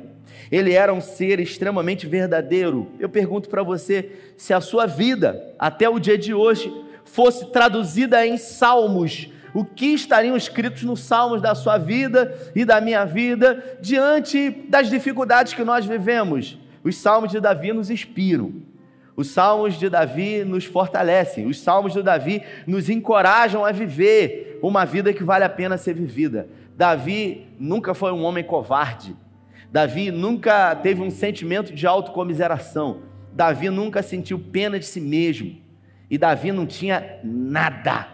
Ele 0.51 0.73
era 0.73 0.93
um 0.93 1.01
ser 1.01 1.41
extremamente 1.41 2.07
verdadeiro. 2.07 2.89
Eu 2.99 3.09
pergunto 3.09 3.49
para 3.49 3.63
você 3.63 4.13
se 4.37 4.55
a 4.55 4.61
sua 4.61 4.87
vida, 4.87 5.55
até 5.59 5.89
o 5.89 5.99
dia 5.99 6.17
de 6.17 6.33
hoje, 6.33 6.73
fosse 7.05 7.47
traduzida 7.47 8.27
em 8.27 8.37
salmos, 8.37 9.29
o 9.55 9.65
que 9.65 9.87
estariam 9.87 10.37
escritos 10.37 10.85
nos 10.85 11.01
salmos 11.01 11.43
da 11.43 11.55
sua 11.55 11.79
vida 11.79 12.37
e 12.55 12.65
da 12.65 12.81
minha 12.81 13.05
vida 13.05 13.79
diante 13.81 14.51
das 14.69 14.89
dificuldades 14.89 15.55
que 15.55 15.65
nós 15.65 15.85
vivemos? 15.85 16.59
Os 16.85 16.97
salmos 16.97 17.31
de 17.31 17.41
Davi 17.41 17.73
nos 17.73 17.91
inspiram. 17.91 18.53
Os 19.19 19.31
salmos 19.31 19.77
de 19.77 19.91
Davi 19.91 20.45
nos 20.45 20.65
fortalecem, 20.65 21.45
os 21.45 21.59
salmos 21.59 21.93
de 21.93 22.05
Davi 22.05 22.41
nos 22.65 22.89
encorajam 22.89 23.65
a 23.65 23.73
viver 23.73 24.61
uma 24.63 24.85
vida 24.85 25.13
que 25.13 25.25
vale 25.25 25.43
a 25.43 25.49
pena 25.49 25.77
ser 25.77 25.95
vivida. 25.95 26.49
Davi 26.77 27.49
nunca 27.59 27.95
foi 27.95 28.13
um 28.13 28.23
homem 28.23 28.45
covarde. 28.45 29.17
Davi 29.73 30.13
nunca 30.13 30.73
teve 30.77 31.03
um 31.03 31.11
sentimento 31.11 31.75
de 31.75 31.85
autocomiseração. 31.85 33.01
Davi 33.33 33.69
nunca 33.71 34.05
sentiu 34.05 34.39
pena 34.39 34.79
de 34.79 34.87
si 34.87 35.01
mesmo. 35.01 35.57
E 36.09 36.17
Davi 36.17 36.53
não 36.53 36.65
tinha 36.65 37.19
nada, 37.25 38.07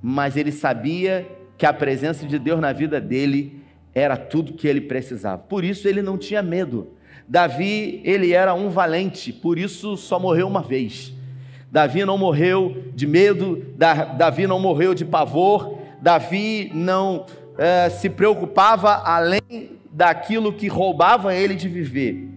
mas 0.00 0.36
ele 0.36 0.52
sabia 0.52 1.26
que 1.58 1.66
a 1.66 1.72
presença 1.72 2.24
de 2.24 2.38
Deus 2.38 2.60
na 2.60 2.72
vida 2.72 3.00
dele 3.00 3.60
era 3.92 4.16
tudo 4.16 4.52
que 4.52 4.68
ele 4.68 4.82
precisava. 4.82 5.36
Por 5.36 5.64
isso 5.64 5.88
ele 5.88 6.00
não 6.00 6.16
tinha 6.16 6.44
medo. 6.44 6.92
Davi, 7.26 8.00
ele 8.04 8.32
era 8.32 8.54
um 8.54 8.68
valente, 8.68 9.32
por 9.32 9.58
isso 9.58 9.96
só 9.96 10.18
morreu 10.18 10.46
uma 10.46 10.62
vez. 10.62 11.12
Davi 11.70 12.04
não 12.04 12.16
morreu 12.16 12.84
de 12.94 13.06
medo, 13.06 13.64
Davi 13.76 14.46
não 14.46 14.60
morreu 14.60 14.94
de 14.94 15.04
pavor, 15.04 15.78
Davi 16.00 16.70
não 16.72 17.26
é, 17.58 17.88
se 17.88 18.08
preocupava 18.10 19.02
além 19.04 19.70
daquilo 19.90 20.52
que 20.52 20.68
roubava 20.68 21.34
ele 21.34 21.54
de 21.54 21.68
viver. 21.68 22.28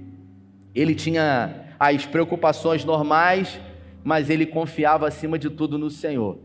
Ele 0.73 0.95
tinha 0.95 1.65
as 1.79 2.05
preocupações 2.05 2.85
normais, 2.85 3.59
mas 4.03 4.29
ele 4.29 4.45
confiava 4.45 5.07
acima 5.07 5.37
de 5.37 5.49
tudo 5.49 5.77
no 5.77 5.89
Senhor. 5.89 6.39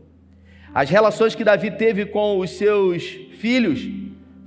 As 0.73 0.89
relações 0.89 1.35
que 1.35 1.43
Davi 1.43 1.71
teve 1.71 2.05
com 2.05 2.39
os 2.39 2.51
seus 2.51 3.03
filhos 3.37 3.87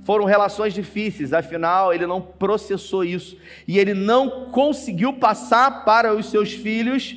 foram 0.07 0.23
relações 0.23 0.73
difíceis, 0.73 1.33
afinal, 1.33 1.93
ele 1.93 2.07
não 2.07 2.21
processou 2.21 3.03
isso 3.03 3.35
e 3.67 3.77
ele 3.77 3.93
não 3.93 4.45
conseguiu 4.51 5.11
passar 5.11 5.83
para 5.83 6.15
os 6.15 6.27
seus 6.27 6.53
filhos 6.53 7.13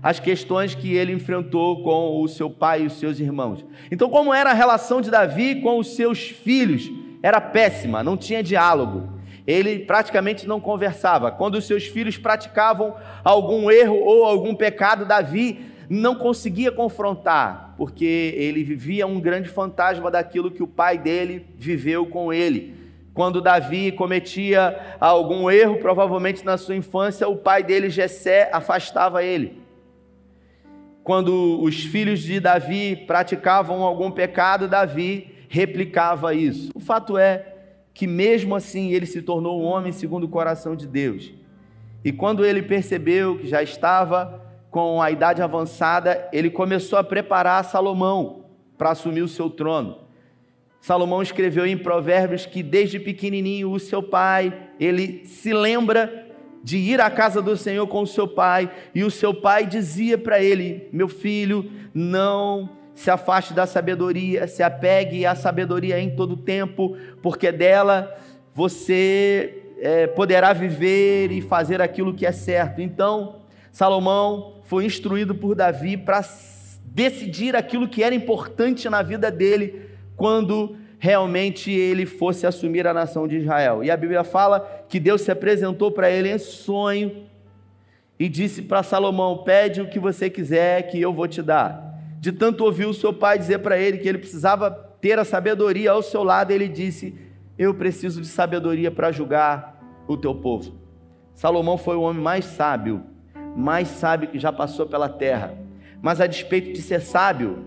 as 0.00 0.20
questões 0.20 0.72
que 0.76 0.94
ele 0.94 1.12
enfrentou 1.12 1.82
com 1.82 2.22
o 2.22 2.28
seu 2.28 2.48
pai 2.48 2.82
e 2.82 2.86
os 2.86 2.92
seus 2.92 3.18
irmãos. 3.18 3.64
Então, 3.90 4.08
como 4.08 4.32
era 4.32 4.50
a 4.50 4.54
relação 4.54 5.00
de 5.00 5.10
Davi 5.10 5.60
com 5.60 5.80
os 5.80 5.96
seus 5.96 6.28
filhos? 6.28 6.88
Era 7.20 7.40
péssima, 7.40 8.04
não 8.04 8.16
tinha 8.16 8.40
diálogo. 8.40 9.12
Ele 9.44 9.80
praticamente 9.80 10.46
não 10.46 10.60
conversava. 10.60 11.32
Quando 11.32 11.56
os 11.56 11.66
seus 11.66 11.88
filhos 11.88 12.16
praticavam 12.16 12.94
algum 13.24 13.68
erro 13.68 13.96
ou 13.96 14.24
algum 14.24 14.54
pecado, 14.54 15.04
Davi 15.04 15.72
não 15.90 16.14
conseguia 16.14 16.70
confrontar, 16.70 17.71
porque 17.82 18.32
ele 18.36 18.62
vivia 18.62 19.08
um 19.08 19.18
grande 19.18 19.48
fantasma 19.48 20.08
daquilo 20.08 20.52
que 20.52 20.62
o 20.62 20.68
pai 20.68 20.96
dele 20.96 21.44
viveu 21.58 22.06
com 22.06 22.32
ele. 22.32 22.76
Quando 23.12 23.40
Davi 23.40 23.90
cometia 23.90 24.96
algum 25.00 25.50
erro, 25.50 25.80
provavelmente 25.80 26.44
na 26.44 26.56
sua 26.56 26.76
infância, 26.76 27.26
o 27.26 27.34
pai 27.34 27.64
dele, 27.64 27.90
Jessé, 27.90 28.48
afastava 28.52 29.24
ele 29.24 29.60
quando 31.02 31.60
os 31.60 31.82
filhos 31.82 32.20
de 32.20 32.38
Davi 32.38 32.94
praticavam 32.94 33.82
algum 33.82 34.12
pecado, 34.12 34.68
Davi 34.68 35.34
replicava 35.48 36.32
isso. 36.32 36.70
O 36.76 36.78
fato 36.78 37.18
é 37.18 37.56
que, 37.92 38.06
mesmo 38.06 38.54
assim, 38.54 38.92
ele 38.92 39.06
se 39.06 39.20
tornou 39.22 39.60
um 39.60 39.64
homem 39.64 39.90
segundo 39.90 40.22
o 40.22 40.28
coração 40.28 40.76
de 40.76 40.86
Deus. 40.86 41.32
E 42.04 42.12
quando 42.12 42.44
ele 42.44 42.62
percebeu 42.62 43.38
que 43.38 43.48
já 43.48 43.60
estava 43.60 44.40
com 44.72 45.02
a 45.02 45.10
idade 45.10 45.42
avançada, 45.42 46.28
ele 46.32 46.48
começou 46.48 46.98
a 46.98 47.04
preparar 47.04 47.62
Salomão 47.62 48.46
para 48.78 48.90
assumir 48.90 49.20
o 49.20 49.28
seu 49.28 49.50
trono. 49.50 49.98
Salomão 50.80 51.22
escreveu 51.22 51.66
em 51.66 51.76
Provérbios 51.76 52.46
que 52.46 52.62
desde 52.62 52.98
pequenininho 52.98 53.70
o 53.70 53.78
seu 53.78 54.02
pai, 54.02 54.70
ele 54.80 55.26
se 55.26 55.52
lembra 55.52 56.26
de 56.64 56.78
ir 56.78 57.02
à 57.02 57.10
casa 57.10 57.42
do 57.42 57.54
Senhor 57.54 57.86
com 57.86 58.00
o 58.00 58.06
seu 58.06 58.26
pai, 58.26 58.70
e 58.94 59.04
o 59.04 59.10
seu 59.10 59.34
pai 59.34 59.66
dizia 59.66 60.16
para 60.16 60.42
ele: 60.42 60.88
Meu 60.90 61.06
filho, 61.06 61.70
não 61.92 62.70
se 62.94 63.10
afaste 63.10 63.52
da 63.52 63.66
sabedoria, 63.66 64.46
se 64.46 64.62
apegue 64.62 65.26
à 65.26 65.34
sabedoria 65.34 66.00
em 66.00 66.16
todo 66.16 66.34
tempo, 66.34 66.96
porque 67.20 67.52
dela 67.52 68.16
você 68.54 69.64
é, 69.78 70.06
poderá 70.06 70.54
viver 70.54 71.30
e 71.30 71.42
fazer 71.42 71.82
aquilo 71.82 72.14
que 72.14 72.24
é 72.24 72.32
certo. 72.32 72.80
Então, 72.80 73.42
Salomão 73.72 74.60
foi 74.72 74.86
instruído 74.86 75.34
por 75.34 75.54
Davi 75.54 75.98
para 75.98 76.24
decidir 76.82 77.54
aquilo 77.54 77.86
que 77.86 78.02
era 78.02 78.14
importante 78.14 78.88
na 78.88 79.02
vida 79.02 79.30
dele 79.30 79.82
quando 80.16 80.76
realmente 80.98 81.70
ele 81.70 82.06
fosse 82.06 82.46
assumir 82.46 82.86
a 82.86 82.94
nação 82.94 83.28
de 83.28 83.36
Israel. 83.36 83.84
E 83.84 83.90
a 83.90 83.96
Bíblia 83.98 84.24
fala 84.24 84.86
que 84.88 84.98
Deus 84.98 85.20
se 85.20 85.30
apresentou 85.30 85.92
para 85.92 86.10
ele 86.10 86.30
em 86.30 86.38
sonho 86.38 87.26
e 88.18 88.30
disse 88.30 88.62
para 88.62 88.82
Salomão: 88.82 89.44
Pede 89.44 89.82
o 89.82 89.90
que 89.90 89.98
você 89.98 90.30
quiser, 90.30 90.88
que 90.88 90.98
eu 90.98 91.12
vou 91.12 91.28
te 91.28 91.42
dar. 91.42 91.94
De 92.18 92.32
tanto 92.32 92.64
ouvir 92.64 92.86
o 92.86 92.94
seu 92.94 93.12
pai 93.12 93.38
dizer 93.38 93.58
para 93.58 93.76
ele 93.76 93.98
que 93.98 94.08
ele 94.08 94.16
precisava 94.16 94.70
ter 95.02 95.18
a 95.18 95.24
sabedoria 95.26 95.90
ao 95.90 96.00
seu 96.00 96.24
lado, 96.24 96.50
ele 96.50 96.66
disse: 96.66 97.14
Eu 97.58 97.74
preciso 97.74 98.22
de 98.22 98.26
sabedoria 98.26 98.90
para 98.90 99.12
julgar 99.12 100.02
o 100.08 100.16
teu 100.16 100.34
povo. 100.34 100.72
Salomão 101.34 101.76
foi 101.76 101.94
o 101.94 102.00
homem 102.00 102.22
mais 102.22 102.46
sábio, 102.46 103.11
mais 103.56 103.88
sábio 103.88 104.28
que 104.28 104.38
já 104.38 104.52
passou 104.52 104.86
pela 104.86 105.08
terra. 105.08 105.56
Mas 106.00 106.20
a 106.20 106.26
despeito 106.26 106.72
de 106.72 106.82
ser 106.82 107.00
sábio, 107.00 107.66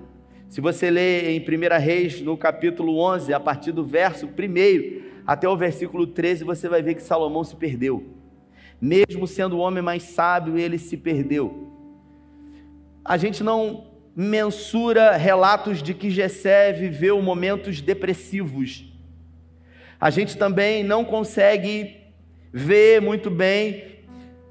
se 0.50 0.62
você 0.62 0.90
ler 0.90 1.30
em 1.30 1.40
1 1.40 1.80
Reis, 1.80 2.22
no 2.22 2.38
capítulo 2.38 3.00
11, 3.00 3.34
a 3.34 3.40
partir 3.40 3.72
do 3.72 3.84
verso 3.84 4.26
1 4.26 4.30
até 5.26 5.48
o 5.48 5.58
versículo 5.58 6.06
13, 6.06 6.44
você 6.44 6.70
vai 6.70 6.82
ver 6.82 6.96
que 6.96 7.02
Salomão 7.02 7.44
se 7.44 7.56
perdeu. 7.56 8.06
Mesmo 8.80 9.26
sendo 9.26 9.58
o 9.58 9.60
homem 9.60 9.82
mais 9.82 10.04
sábio, 10.04 10.58
ele 10.58 10.78
se 10.78 10.98
perdeu. 10.98 11.72
A 13.04 13.18
gente 13.18 13.44
não 13.44 13.88
mensura 14.16 15.16
relatos 15.18 15.84
de 15.84 15.94
que 15.94 16.10
Jessé 16.10 16.72
viveu 16.72 17.22
momentos 17.22 17.82
depressivos. 17.82 18.86
A 20.00 20.10
gente 20.10 20.38
também 20.38 20.84
não 20.84 21.04
consegue 21.04 21.98
ver 22.54 23.02
muito 23.02 23.30
bem 23.30 23.95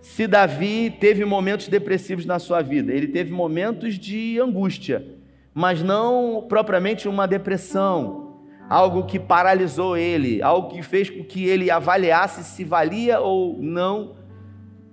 se 0.04 0.26
Davi 0.26 0.94
teve 1.00 1.24
momentos 1.24 1.68
depressivos 1.68 2.26
na 2.26 2.38
sua 2.38 2.62
vida. 2.62 2.92
Ele 2.92 3.08
teve 3.08 3.32
momentos 3.32 3.98
de 3.98 4.38
angústia 4.38 5.14
mas 5.54 5.80
não 5.80 6.44
propriamente 6.48 7.08
uma 7.08 7.28
depressão, 7.28 8.40
algo 8.68 9.04
que 9.04 9.20
paralisou 9.20 9.96
ele, 9.96 10.42
algo 10.42 10.70
que 10.70 10.82
fez 10.82 11.08
com 11.08 11.22
que 11.22 11.46
ele 11.46 11.70
avaliasse 11.70 12.42
se 12.42 12.64
valia 12.64 13.20
ou 13.20 13.56
não 13.60 14.16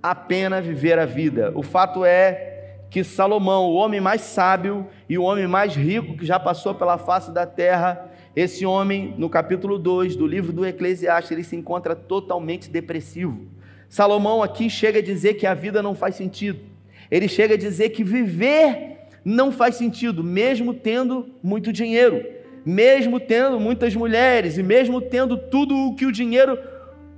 a 0.00 0.14
pena 0.14 0.60
viver 0.60 0.98
a 1.00 1.04
vida. 1.04 1.52
O 1.56 1.62
fato 1.62 2.04
é 2.04 2.76
que 2.88 3.02
Salomão, 3.02 3.70
o 3.70 3.74
homem 3.74 4.00
mais 4.00 4.20
sábio 4.20 4.86
e 5.08 5.18
o 5.18 5.24
homem 5.24 5.48
mais 5.48 5.74
rico 5.74 6.16
que 6.16 6.24
já 6.24 6.38
passou 6.38 6.74
pela 6.74 6.96
face 6.96 7.32
da 7.32 7.46
terra, 7.46 8.10
esse 8.36 8.64
homem, 8.64 9.14
no 9.18 9.28
capítulo 9.28 9.78
2 9.78 10.14
do 10.14 10.26
livro 10.26 10.52
do 10.52 10.64
Eclesiastes, 10.64 11.32
ele 11.32 11.44
se 11.44 11.56
encontra 11.56 11.96
totalmente 11.96 12.70
depressivo. 12.70 13.48
Salomão 13.92 14.42
aqui 14.42 14.70
chega 14.70 15.00
a 15.00 15.02
dizer 15.02 15.34
que 15.34 15.46
a 15.46 15.52
vida 15.52 15.82
não 15.82 15.94
faz 15.94 16.14
sentido. 16.14 16.60
Ele 17.10 17.28
chega 17.28 17.56
a 17.56 17.58
dizer 17.58 17.90
que 17.90 18.02
viver 18.02 18.96
não 19.22 19.52
faz 19.52 19.74
sentido, 19.74 20.24
mesmo 20.24 20.72
tendo 20.72 21.28
muito 21.42 21.70
dinheiro, 21.70 22.24
mesmo 22.64 23.20
tendo 23.20 23.60
muitas 23.60 23.94
mulheres 23.94 24.56
e 24.56 24.62
mesmo 24.62 24.98
tendo 24.98 25.36
tudo 25.36 25.76
o 25.76 25.94
que 25.94 26.06
o 26.06 26.10
dinheiro 26.10 26.58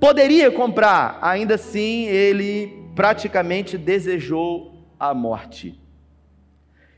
poderia 0.01 0.51
comprar, 0.51 1.17
ainda 1.21 1.55
assim 1.55 2.07
ele 2.07 2.83
praticamente 2.93 3.77
desejou 3.77 4.73
a 4.99 5.13
morte. 5.13 5.79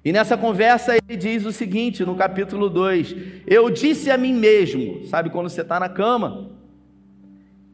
E 0.03 0.12
nessa 0.12 0.36
conversa 0.36 0.98
ele 0.98 1.15
diz 1.15 1.46
o 1.46 1.51
seguinte, 1.51 2.03
no 2.03 2.15
capítulo 2.15 2.67
2: 2.67 3.15
Eu 3.46 3.69
disse 3.69 4.10
a 4.10 4.17
mim 4.17 4.34
mesmo, 4.34 5.05
sabe 5.05 5.29
quando 5.29 5.50
você 5.50 5.62
está 5.62 5.79
na 5.79 5.88
cama, 5.88 6.57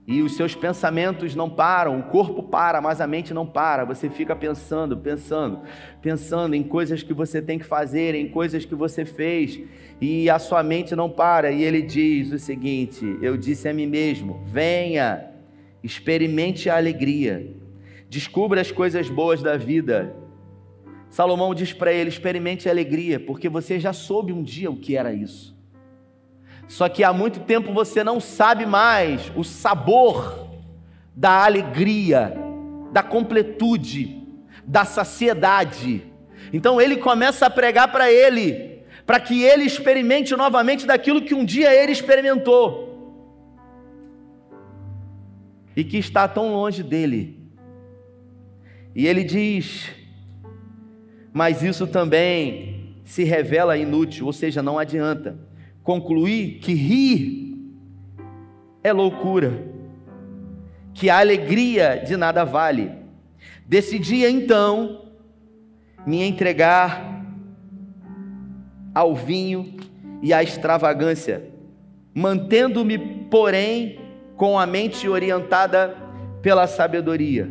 e 0.06 0.22
os 0.22 0.36
seus 0.36 0.54
pensamentos 0.54 1.34
não 1.34 1.50
param, 1.50 1.98
o 1.98 2.04
corpo 2.04 2.44
para, 2.44 2.82
mas 2.82 3.00
a 3.00 3.08
mente 3.08 3.34
não 3.34 3.46
para. 3.46 3.86
Você 3.86 4.10
fica 4.10 4.36
pensando, 4.36 4.98
pensando, 4.98 5.62
pensando 6.02 6.56
em 6.56 6.64
coisas 6.64 7.02
que 7.02 7.14
você 7.14 7.42
tem 7.42 7.58
que 7.58 7.66
fazer, 7.66 8.14
em 8.14 8.28
coisas 8.28 8.66
que 8.66 8.76
você 8.76 9.06
fez, 9.06 9.62
e 10.02 10.30
a 10.30 10.38
sua 10.40 10.62
mente 10.62 10.94
não 10.94 11.10
para. 11.10 11.52
E 11.52 11.64
ele 11.64 11.82
diz 11.82 12.34
o 12.34 12.40
seguinte: 12.40 13.18
Eu 13.22 13.38
disse 13.38 13.70
a 13.70 13.74
mim 13.74 13.88
mesmo: 13.88 14.42
venha, 14.46 15.30
experimente 15.82 16.70
a 16.70 16.76
alegria, 16.76 17.56
descubra 18.10 18.60
as 18.60 18.72
coisas 18.72 19.10
boas 19.10 19.42
da 19.42 19.56
vida. 19.56 20.14
Salomão 21.10 21.56
diz 21.56 21.72
para 21.72 21.94
ele: 21.94 22.10
experimente 22.10 22.68
a 22.68 22.74
alegria, 22.74 23.22
porque 23.22 23.48
você 23.48 23.80
já 23.80 23.94
soube 23.94 24.34
um 24.34 24.44
dia 24.44 24.70
o 24.70 24.76
que 24.76 24.98
era 24.98 25.14
isso. 25.14 25.53
Só 26.74 26.90
que 26.90 27.04
há 27.04 27.14
muito 27.14 27.42
tempo 27.42 27.72
você 27.72 28.04
não 28.04 28.20
sabe 28.20 28.66
mais 28.66 29.32
o 29.36 29.44
sabor 29.44 30.50
da 31.16 31.46
alegria, 31.46 32.36
da 32.92 33.04
completude, 33.04 34.26
da 34.66 34.84
saciedade. 34.84 36.04
Então 36.52 36.82
ele 36.82 36.98
começa 36.98 37.46
a 37.46 37.50
pregar 37.52 37.92
para 37.92 38.12
ele, 38.12 38.82
para 39.06 39.20
que 39.20 39.44
ele 39.44 39.66
experimente 39.66 40.36
novamente 40.36 40.88
daquilo 40.88 41.22
que 41.22 41.36
um 41.36 41.46
dia 41.46 41.72
ele 41.72 41.92
experimentou 41.92 43.30
e 45.76 45.84
que 45.84 46.00
está 46.00 46.28
tão 46.28 46.54
longe 46.54 46.82
dele. 46.82 47.40
E 48.96 49.06
ele 49.06 49.24
diz: 49.24 49.92
Mas 51.32 51.62
isso 51.62 51.86
também 51.86 52.96
se 53.06 53.24
revela 53.24 53.78
inútil, 53.78 54.26
ou 54.26 54.34
seja, 54.34 54.64
não 54.64 54.80
adianta 54.80 55.53
concluir 55.84 56.60
que 56.60 56.74
rir 56.74 57.58
é 58.84 58.92
loucura. 58.92 59.72
que 60.94 61.10
a 61.10 61.20
alegria 61.20 62.04
de 62.06 62.16
nada 62.16 62.44
vale. 62.44 62.92
Decidi 63.66 64.24
então 64.24 65.06
me 66.06 66.22
entregar 66.22 67.26
ao 68.94 69.16
vinho 69.16 69.74
e 70.22 70.32
à 70.34 70.44
extravagância, 70.44 71.50
mantendo-me, 72.14 72.98
porém, 72.98 74.00
com 74.38 74.60
a 74.60 74.66
mente 74.66 75.10
orientada 75.10 75.98
pela 76.42 76.68
sabedoria. 76.68 77.50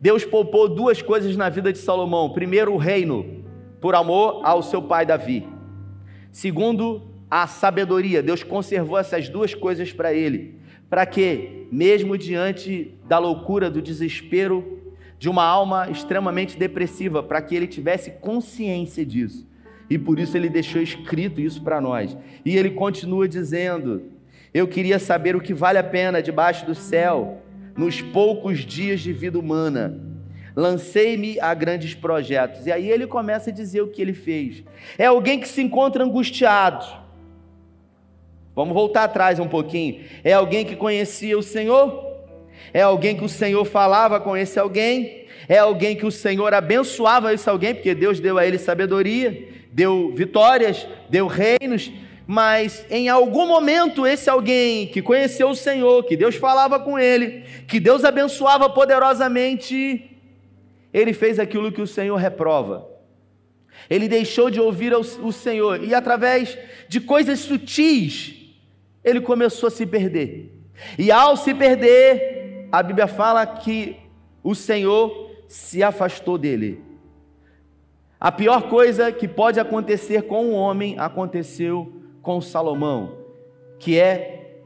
Deus 0.00 0.24
poupou 0.24 0.68
duas 0.68 1.00
coisas 1.00 1.36
na 1.36 1.48
vida 1.48 1.72
de 1.72 1.78
Salomão: 1.78 2.30
primeiro, 2.30 2.74
o 2.74 2.76
reino, 2.76 3.44
por 3.80 3.94
amor 3.94 4.42
ao 4.44 4.62
seu 4.62 4.82
pai 4.82 5.06
Davi. 5.06 5.48
Segundo, 6.30 7.09
a 7.30 7.46
sabedoria. 7.46 8.22
Deus 8.22 8.42
conservou 8.42 8.98
essas 8.98 9.28
duas 9.28 9.54
coisas 9.54 9.92
para 9.92 10.12
ele. 10.12 10.58
Para 10.88 11.06
que, 11.06 11.66
mesmo 11.70 12.18
diante 12.18 12.94
da 13.06 13.18
loucura, 13.18 13.70
do 13.70 13.80
desespero 13.80 14.78
de 15.18 15.28
uma 15.28 15.44
alma 15.44 15.88
extremamente 15.90 16.58
depressiva, 16.58 17.22
para 17.22 17.40
que 17.40 17.54
ele 17.54 17.66
tivesse 17.66 18.10
consciência 18.10 19.04
disso. 19.04 19.46
E 19.88 19.98
por 19.98 20.18
isso 20.18 20.36
ele 20.36 20.48
deixou 20.48 20.80
escrito 20.80 21.40
isso 21.40 21.62
para 21.62 21.80
nós. 21.80 22.16
E 22.44 22.56
ele 22.56 22.70
continua 22.70 23.28
dizendo: 23.28 24.02
Eu 24.52 24.66
queria 24.66 24.98
saber 24.98 25.36
o 25.36 25.40
que 25.40 25.54
vale 25.54 25.78
a 25.78 25.84
pena 25.84 26.22
debaixo 26.22 26.64
do 26.64 26.74
céu, 26.74 27.42
nos 27.76 28.00
poucos 28.00 28.60
dias 28.60 29.00
de 29.00 29.12
vida 29.12 29.38
humana 29.38 30.10
lancei-me 30.56 31.38
a 31.40 31.54
grandes 31.54 31.94
projetos. 31.94 32.66
E 32.66 32.72
aí 32.72 32.90
ele 32.90 33.06
começa 33.06 33.50
a 33.50 33.52
dizer 33.52 33.80
o 33.80 33.88
que 33.88 34.02
ele 34.02 34.12
fez. 34.12 34.62
É 34.98 35.06
alguém 35.06 35.40
que 35.40 35.48
se 35.48 35.62
encontra 35.62 36.04
angustiado. 36.04 36.84
Vamos 38.60 38.74
voltar 38.74 39.04
atrás 39.04 39.40
um 39.40 39.48
pouquinho. 39.48 40.04
É 40.22 40.34
alguém 40.34 40.66
que 40.66 40.76
conhecia 40.76 41.38
o 41.38 41.42
Senhor? 41.42 42.04
É 42.74 42.82
alguém 42.82 43.16
que 43.16 43.24
o 43.24 43.28
Senhor 43.28 43.64
falava 43.64 44.20
com 44.20 44.36
esse 44.36 44.60
alguém? 44.60 45.24
É 45.48 45.56
alguém 45.56 45.96
que 45.96 46.04
o 46.04 46.10
Senhor 46.10 46.52
abençoava 46.52 47.32
esse 47.32 47.48
alguém, 47.48 47.74
porque 47.74 47.94
Deus 47.94 48.20
deu 48.20 48.36
a 48.36 48.46
ele 48.46 48.58
sabedoria, 48.58 49.48
deu 49.72 50.12
vitórias, 50.14 50.86
deu 51.08 51.26
reinos, 51.26 51.90
mas 52.26 52.84
em 52.90 53.08
algum 53.08 53.46
momento 53.46 54.06
esse 54.06 54.28
alguém 54.28 54.88
que 54.88 55.00
conheceu 55.00 55.48
o 55.48 55.56
Senhor, 55.56 56.04
que 56.04 56.14
Deus 56.14 56.34
falava 56.34 56.78
com 56.78 56.98
ele, 56.98 57.44
que 57.66 57.80
Deus 57.80 58.04
abençoava 58.04 58.68
poderosamente, 58.68 60.18
ele 60.92 61.14
fez 61.14 61.38
aquilo 61.38 61.72
que 61.72 61.80
o 61.80 61.86
Senhor 61.86 62.16
reprova. 62.16 62.86
Ele 63.88 64.06
deixou 64.06 64.50
de 64.50 64.60
ouvir 64.60 64.92
o 64.94 65.32
Senhor 65.32 65.82
e, 65.82 65.94
através 65.94 66.58
de 66.88 67.00
coisas 67.00 67.40
sutis, 67.40 68.39
ele 69.04 69.20
começou 69.20 69.68
a 69.68 69.70
se 69.70 69.86
perder. 69.86 70.52
E 70.98 71.10
ao 71.10 71.36
se 71.36 71.54
perder, 71.54 72.68
a 72.72 72.82
Bíblia 72.82 73.06
fala 73.06 73.46
que 73.46 73.96
o 74.42 74.54
Senhor 74.54 75.30
se 75.48 75.82
afastou 75.82 76.38
dele. 76.38 76.82
A 78.18 78.30
pior 78.30 78.68
coisa 78.68 79.10
que 79.10 79.26
pode 79.26 79.58
acontecer 79.58 80.22
com 80.22 80.46
um 80.46 80.54
homem 80.54 80.98
aconteceu 80.98 82.00
com 82.22 82.40
Salomão, 82.40 83.16
que 83.78 83.98
é 83.98 84.60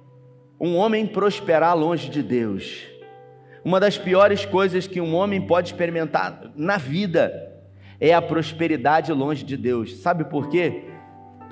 um 0.60 0.76
homem 0.76 1.06
prosperar 1.06 1.76
longe 1.76 2.08
de 2.08 2.22
Deus. 2.22 2.84
Uma 3.64 3.80
das 3.80 3.96
piores 3.96 4.44
coisas 4.44 4.86
que 4.86 5.00
um 5.00 5.14
homem 5.14 5.40
pode 5.40 5.68
experimentar 5.68 6.52
na 6.54 6.76
vida 6.76 7.52
é 8.00 8.12
a 8.12 8.20
prosperidade 8.20 9.12
longe 9.12 9.44
de 9.44 9.56
Deus. 9.56 9.96
Sabe 9.98 10.24
por 10.24 10.48
quê? 10.48 10.93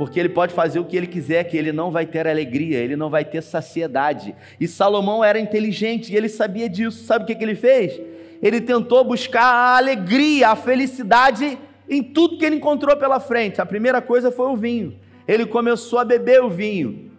Porque 0.03 0.19
ele 0.19 0.31
pode 0.31 0.53
fazer 0.53 0.81
o 0.81 0.85
que 0.85 0.97
ele 0.97 1.07
quiser, 1.07 1.45
que 1.45 1.57
ele 1.57 1.71
não 1.71 1.93
vai 1.93 2.05
ter 2.05 2.27
alegria, 2.27 2.77
ele 2.79 2.97
não 2.97 3.09
vai 3.09 3.25
ter 3.25 3.41
saciedade. 3.41 4.35
E 4.59 4.67
Salomão 4.67 5.23
era 5.23 5.39
inteligente 5.39 6.13
e 6.13 6.17
ele 6.17 6.29
sabia 6.29 6.69
disso. 6.69 7.05
Sabe 7.05 7.23
o 7.23 7.27
que, 7.27 7.37
que 7.37 7.45
ele 7.45 7.55
fez? 7.55 8.01
Ele 8.43 8.61
tentou 8.61 9.05
buscar 9.05 9.45
a 9.45 9.77
alegria, 9.77 10.49
a 10.49 10.57
felicidade 10.57 11.57
em 11.89 12.03
tudo 12.03 12.37
que 12.37 12.45
ele 12.45 12.57
encontrou 12.57 12.97
pela 12.97 13.21
frente. 13.21 13.61
A 13.61 13.65
primeira 13.65 14.03
coisa 14.03 14.33
foi 14.33 14.47
o 14.49 14.57
vinho. 14.57 14.99
Ele 15.29 15.47
começou 15.47 16.01
a 16.01 16.05
beber 16.05 16.43
o 16.43 16.51
vinho. 16.51 17.13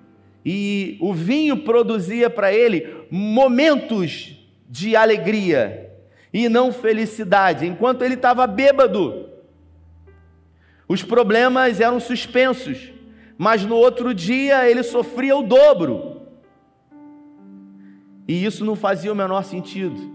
E 0.46 0.98
o 1.00 1.14
vinho 1.14 1.64
produzia 1.64 2.30
para 2.30 2.54
ele 2.54 2.86
momentos 3.10 4.38
de 4.70 4.94
alegria 4.94 5.90
e 6.34 6.50
não 6.50 6.70
felicidade. 6.70 7.66
Enquanto 7.66 8.02
ele 8.02 8.16
estava 8.16 8.46
bêbado, 8.46 9.30
os 10.94 11.02
problemas 11.02 11.80
eram 11.80 12.00
suspensos, 12.00 12.92
mas 13.36 13.66
no 13.66 13.76
outro 13.76 14.14
dia 14.14 14.70
ele 14.70 14.84
sofria 14.84 15.36
o 15.36 15.42
dobro. 15.42 16.22
E 18.28 18.46
isso 18.46 18.64
não 18.64 18.76
fazia 18.76 19.12
o 19.12 19.16
menor 19.16 19.44
sentido. 19.44 20.14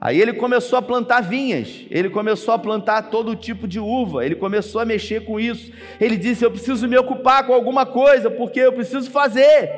Aí 0.00 0.20
ele 0.20 0.32
começou 0.32 0.78
a 0.78 0.82
plantar 0.82 1.20
vinhas, 1.20 1.84
ele 1.90 2.08
começou 2.08 2.54
a 2.54 2.58
plantar 2.58 3.10
todo 3.10 3.34
tipo 3.34 3.66
de 3.66 3.80
uva, 3.80 4.24
ele 4.24 4.36
começou 4.36 4.80
a 4.80 4.84
mexer 4.84 5.24
com 5.24 5.40
isso. 5.40 5.72
Ele 6.00 6.16
disse: 6.16 6.44
Eu 6.44 6.50
preciso 6.52 6.86
me 6.86 6.96
ocupar 6.96 7.44
com 7.44 7.52
alguma 7.52 7.84
coisa, 7.84 8.30
porque 8.30 8.60
eu 8.60 8.72
preciso 8.72 9.10
fazer. 9.10 9.68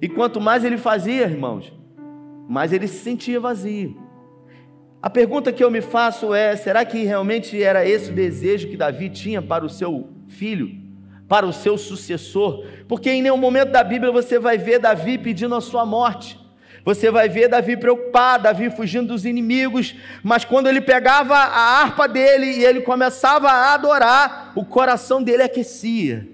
E 0.00 0.08
quanto 0.08 0.40
mais 0.40 0.64
ele 0.64 0.78
fazia, 0.78 1.24
irmãos, 1.24 1.70
mas 2.48 2.72
ele 2.72 2.88
se 2.88 3.00
sentia 3.00 3.38
vazio. 3.38 4.01
A 5.02 5.10
pergunta 5.10 5.52
que 5.52 5.64
eu 5.64 5.70
me 5.70 5.80
faço 5.80 6.32
é: 6.32 6.54
será 6.54 6.84
que 6.84 7.02
realmente 7.02 7.60
era 7.60 7.84
esse 7.84 8.12
o 8.12 8.14
desejo 8.14 8.68
que 8.68 8.76
Davi 8.76 9.10
tinha 9.10 9.42
para 9.42 9.64
o 9.64 9.68
seu 9.68 10.08
filho, 10.28 10.70
para 11.26 11.44
o 11.44 11.52
seu 11.52 11.76
sucessor? 11.76 12.64
Porque 12.86 13.10
em 13.10 13.20
nenhum 13.20 13.36
momento 13.36 13.70
da 13.70 13.82
Bíblia 13.82 14.12
você 14.12 14.38
vai 14.38 14.56
ver 14.56 14.78
Davi 14.78 15.18
pedindo 15.18 15.56
a 15.56 15.60
sua 15.60 15.84
morte. 15.84 16.38
Você 16.84 17.10
vai 17.10 17.28
ver 17.28 17.48
Davi 17.48 17.76
preocupado, 17.76 18.44
Davi 18.44 18.70
fugindo 18.70 19.08
dos 19.08 19.24
inimigos, 19.24 19.94
mas 20.22 20.44
quando 20.44 20.68
ele 20.68 20.80
pegava 20.80 21.34
a 21.34 21.80
harpa 21.80 22.08
dele 22.08 22.46
e 22.46 22.64
ele 22.64 22.80
começava 22.80 23.48
a 23.48 23.74
adorar, 23.74 24.52
o 24.54 24.64
coração 24.64 25.22
dele 25.22 25.42
aquecia. 25.42 26.28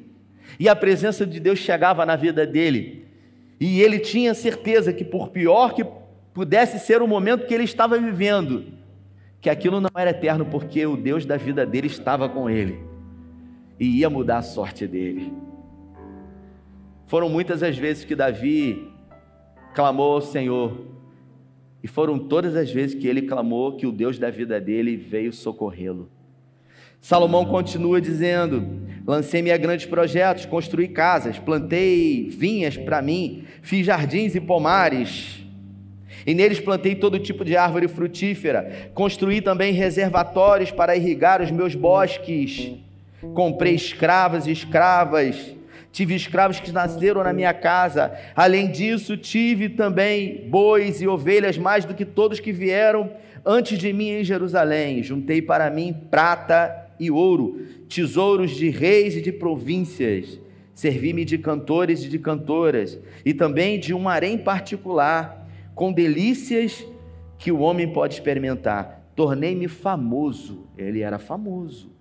E 0.60 0.68
a 0.68 0.76
presença 0.76 1.26
de 1.26 1.38
Deus 1.38 1.58
chegava 1.58 2.04
na 2.04 2.16
vida 2.16 2.46
dele. 2.46 3.06
E 3.60 3.80
ele 3.80 3.98
tinha 3.98 4.34
certeza 4.34 4.92
que, 4.92 5.04
por 5.04 5.28
pior 5.28 5.74
que 5.74 5.84
pudesse 6.38 6.78
ser 6.78 7.02
o 7.02 7.08
momento 7.08 7.48
que 7.48 7.52
ele 7.52 7.64
estava 7.64 7.98
vivendo, 7.98 8.66
que 9.40 9.50
aquilo 9.50 9.80
não 9.80 9.90
era 9.96 10.10
eterno, 10.10 10.46
porque 10.46 10.86
o 10.86 10.96
Deus 10.96 11.26
da 11.26 11.36
vida 11.36 11.66
dele 11.66 11.88
estava 11.88 12.28
com 12.28 12.48
ele 12.48 12.78
e 13.76 13.98
ia 13.98 14.08
mudar 14.08 14.38
a 14.38 14.42
sorte 14.42 14.86
dele. 14.86 15.32
Foram 17.08 17.28
muitas 17.28 17.60
as 17.60 17.76
vezes 17.76 18.04
que 18.04 18.14
Davi 18.14 18.88
clamou 19.74 20.12
ao 20.12 20.20
Senhor, 20.20 20.86
e 21.82 21.88
foram 21.88 22.16
todas 22.16 22.54
as 22.54 22.70
vezes 22.70 22.94
que 22.94 23.08
ele 23.08 23.22
clamou 23.22 23.76
que 23.76 23.84
o 23.84 23.90
Deus 23.90 24.16
da 24.16 24.30
vida 24.30 24.60
dele 24.60 24.96
veio 24.96 25.32
socorrê-lo. 25.32 26.08
Salomão 27.00 27.46
continua 27.46 28.00
dizendo: 28.00 28.64
Lancei-me 29.04 29.50
a 29.50 29.56
grandes 29.56 29.86
projetos, 29.86 30.46
construí 30.46 30.86
casas, 30.86 31.36
plantei 31.36 32.28
vinhas 32.28 32.76
para 32.76 33.02
mim, 33.02 33.42
fiz 33.60 33.84
jardins 33.84 34.36
e 34.36 34.40
pomares, 34.40 35.47
e 36.28 36.34
neles 36.34 36.60
plantei 36.60 36.94
todo 36.94 37.18
tipo 37.18 37.42
de 37.42 37.56
árvore 37.56 37.88
frutífera, 37.88 38.90
construí 38.92 39.40
também 39.40 39.72
reservatórios 39.72 40.70
para 40.70 40.94
irrigar 40.94 41.40
os 41.40 41.50
meus 41.50 41.74
bosques, 41.74 42.72
comprei 43.32 43.74
escravas 43.74 44.46
e 44.46 44.52
escravas, 44.52 45.56
tive 45.90 46.14
escravos 46.14 46.60
que 46.60 46.70
nasceram 46.70 47.24
na 47.24 47.32
minha 47.32 47.54
casa, 47.54 48.12
além 48.36 48.70
disso, 48.70 49.16
tive 49.16 49.70
também 49.70 50.46
bois 50.50 51.00
e 51.00 51.08
ovelhas, 51.08 51.56
mais 51.56 51.86
do 51.86 51.94
que 51.94 52.04
todos 52.04 52.38
que 52.38 52.52
vieram 52.52 53.10
antes 53.42 53.78
de 53.78 53.90
mim 53.90 54.10
em 54.10 54.22
Jerusalém, 54.22 55.02
juntei 55.02 55.40
para 55.40 55.70
mim 55.70 55.96
prata 56.10 56.90
e 57.00 57.10
ouro, 57.10 57.66
tesouros 57.88 58.50
de 58.50 58.68
reis 58.68 59.16
e 59.16 59.22
de 59.22 59.32
províncias. 59.32 60.38
Servi-me 60.74 61.24
de 61.24 61.38
cantores 61.38 62.04
e 62.04 62.08
de 62.08 62.18
cantoras, 62.18 62.98
e 63.24 63.32
também 63.32 63.80
de 63.80 63.94
um 63.94 64.08
harém 64.08 64.36
particular, 64.36 65.37
com 65.78 65.92
delícias 65.92 66.84
que 67.38 67.52
o 67.52 67.60
homem 67.60 67.92
pode 67.92 68.14
experimentar. 68.14 69.12
Tornei-me 69.14 69.68
famoso. 69.68 70.66
Ele 70.76 71.02
era 71.02 71.20
famoso. 71.20 71.92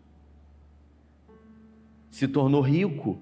Se 2.10 2.28
tornou 2.28 2.60
rico, 2.60 3.20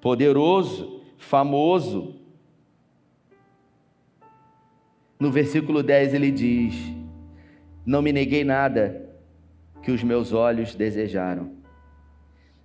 poderoso, 0.00 1.02
famoso. 1.18 2.18
No 5.20 5.30
versículo 5.30 5.82
10 5.82 6.14
ele 6.14 6.30
diz: 6.30 6.74
Não 7.84 8.00
me 8.00 8.10
neguei 8.10 8.42
nada 8.42 9.14
que 9.82 9.90
os 9.90 10.02
meus 10.02 10.32
olhos 10.32 10.74
desejaram. 10.74 11.52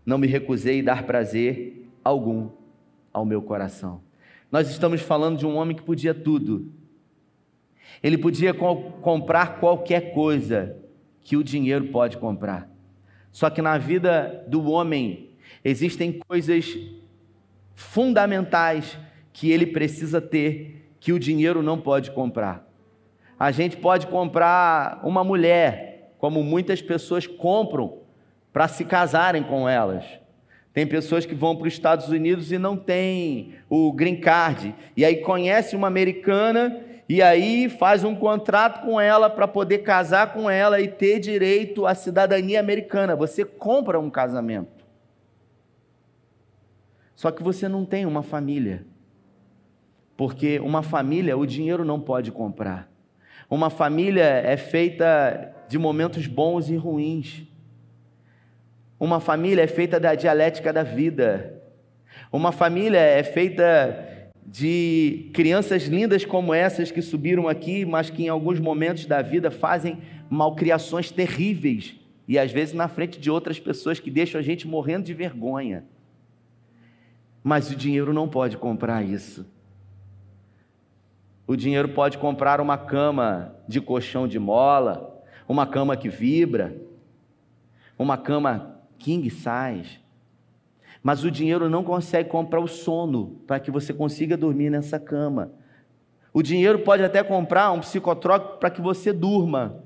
Não 0.05 0.17
me 0.17 0.25
recusei 0.25 0.82
dar 0.82 1.03
prazer 1.03 1.86
algum 2.01 2.49
ao 3.12 3.25
meu 3.25 3.41
coração. 3.41 4.01
Nós 4.49 4.69
estamos 4.69 5.01
falando 5.01 5.38
de 5.38 5.45
um 5.45 5.58
homem 5.58 5.75
que 5.75 5.84
podia 5.84 6.13
tudo. 6.13 6.79
Ele 8.02 8.17
podia 8.17 8.54
co 8.54 8.75
comprar 9.02 9.60
qualquer 9.60 10.13
coisa 10.13 10.78
que 11.21 11.36
o 11.36 11.43
dinheiro 11.43 11.86
pode 11.88 12.17
comprar. 12.17 12.69
Só 13.32 13.49
que 13.49 13.62
na 13.62 13.78
vida 13.78 14.43
do 14.47 14.69
homem 14.69 15.30
existem 15.63 16.19
coisas 16.28 16.78
fundamentais 17.75 18.97
que 19.32 19.52
ele 19.52 19.67
precisa 19.67 20.19
ter 20.19 20.91
que 20.99 21.13
o 21.13 21.19
dinheiro 21.19 21.62
não 21.62 21.80
pode 21.80 22.12
comprar. 22.12 22.67
A 23.39 23.52
gente 23.52 23.78
pode 23.78 24.08
comprar 24.08 24.99
uma 25.04 25.23
mulher, 25.23 26.13
como 26.17 26.43
muitas 26.43 26.82
pessoas 26.82 27.25
compram 27.25 27.99
para 28.52 28.67
se 28.67 28.84
casarem 28.84 29.43
com 29.43 29.69
elas. 29.69 30.04
Tem 30.73 30.86
pessoas 30.86 31.25
que 31.25 31.34
vão 31.34 31.56
para 31.56 31.67
os 31.67 31.73
Estados 31.73 32.10
Unidos 32.10 32.52
e 32.52 32.58
não 32.58 32.75
têm 32.75 33.54
o 33.69 33.91
green 33.93 34.19
card. 34.19 34.75
E 34.95 35.06
aí 35.06 35.17
conhece 35.17 35.75
uma 35.75 35.88
americana 35.88 36.84
e 37.10 37.24
aí 37.24 37.67
faz 37.67 38.04
um 38.04 38.15
contrato 38.15 38.86
com 38.86 39.02
ela 39.02 39.32
para 39.32 39.48
poder 39.48 39.80
casar 39.80 40.32
com 40.32 40.48
ela 40.48 40.80
e 40.80 40.88
ter 40.88 41.19
direito 41.19 41.88
à 41.88 41.95
cidadania 41.95 42.60
americana. 42.60 43.15
Você 43.15 43.43
compra 43.43 44.00
um 44.00 44.12
casamento. 44.12 44.86
Só 47.15 47.32
que 47.32 47.41
você 47.41 47.67
não 47.67 47.84
tem 47.84 48.06
uma 48.06 48.22
família. 48.22 48.86
Porque 50.15 50.60
uma 50.60 50.84
família 50.84 51.36
o 51.36 51.48
dinheiro 51.48 51.84
não 51.84 52.00
pode 52.00 52.32
comprar. 52.32 52.88
Uma 53.50 53.72
família 53.72 54.26
é 54.26 54.56
feita 54.56 55.52
de 55.67 55.80
momentos 55.80 56.28
bons 56.28 56.69
e 56.69 56.76
ruins. 56.76 57.48
Uma 59.00 59.19
família 59.19 59.63
é 59.63 59.67
feita 59.67 60.00
da 60.00 60.13
dialética 60.13 60.72
da 60.72 60.84
vida. 60.84 61.60
Uma 62.32 62.52
família 62.52 63.00
é 63.00 63.24
feita 63.24 64.09
de 64.52 65.30
crianças 65.32 65.84
lindas 65.84 66.26
como 66.26 66.56
essas 66.56 66.90
que 66.90 67.04
subiram 67.04 67.48
aqui, 67.48 67.86
mas 67.86 68.10
que 68.10 68.24
em 68.24 68.30
alguns 68.30 68.60
momentos 68.60 69.06
da 69.06 69.22
vida 69.22 69.52
fazem 69.52 70.00
malcriações 70.28 71.12
terríveis 71.12 71.96
e 72.28 72.38
às 72.38 72.52
vezes 72.52 72.74
na 72.74 72.88
frente 72.88 73.20
de 73.20 73.30
outras 73.30 73.60
pessoas 73.60 74.00
que 74.00 74.10
deixam 74.10 74.40
a 74.40 74.44
gente 74.44 74.68
morrendo 74.68 75.06
de 75.06 75.14
vergonha. 75.14 75.86
Mas 77.44 77.70
o 77.70 77.76
dinheiro 77.76 78.12
não 78.12 78.28
pode 78.28 78.58
comprar 78.58 79.04
isso. 79.04 79.46
O 81.46 81.56
dinheiro 81.56 81.90
pode 81.90 82.18
comprar 82.18 82.60
uma 82.60 82.78
cama 82.78 83.56
de 83.68 83.80
colchão 83.80 84.28
de 84.28 84.40
mola, 84.40 85.24
uma 85.48 85.68
cama 85.68 85.96
que 85.96 86.10
vibra, 86.10 86.76
uma 87.98 88.18
cama 88.18 88.80
king 88.98 89.30
size. 89.30 90.00
Mas 91.02 91.24
o 91.24 91.32
dinheiro 91.32 91.70
não 91.70 91.84
consegue 91.84 92.30
comprar 92.30 92.60
o 92.60 92.68
sono 92.68 93.40
para 93.48 93.60
que 93.60 93.72
você 93.72 93.94
consiga 93.94 94.36
dormir 94.36 94.70
nessa 94.70 95.00
cama. 95.00 95.52
O 96.34 96.42
dinheiro 96.42 96.80
pode 96.80 97.04
até 97.04 97.24
comprar 97.24 97.72
um 97.72 97.80
psicotrópico 97.80 98.58
para 98.60 98.70
que 98.70 98.82
você 98.82 99.12
durma, 99.12 99.84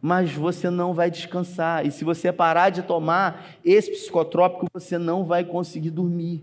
mas 0.00 0.32
você 0.32 0.70
não 0.70 0.92
vai 0.92 1.10
descansar. 1.10 1.86
E 1.86 1.90
se 1.90 2.04
você 2.04 2.32
parar 2.32 2.70
de 2.70 2.82
tomar 2.82 3.46
esse 3.64 3.90
psicotrópico, 3.90 4.66
você 4.72 4.98
não 4.98 5.24
vai 5.24 5.44
conseguir 5.44 5.90
dormir. 5.90 6.42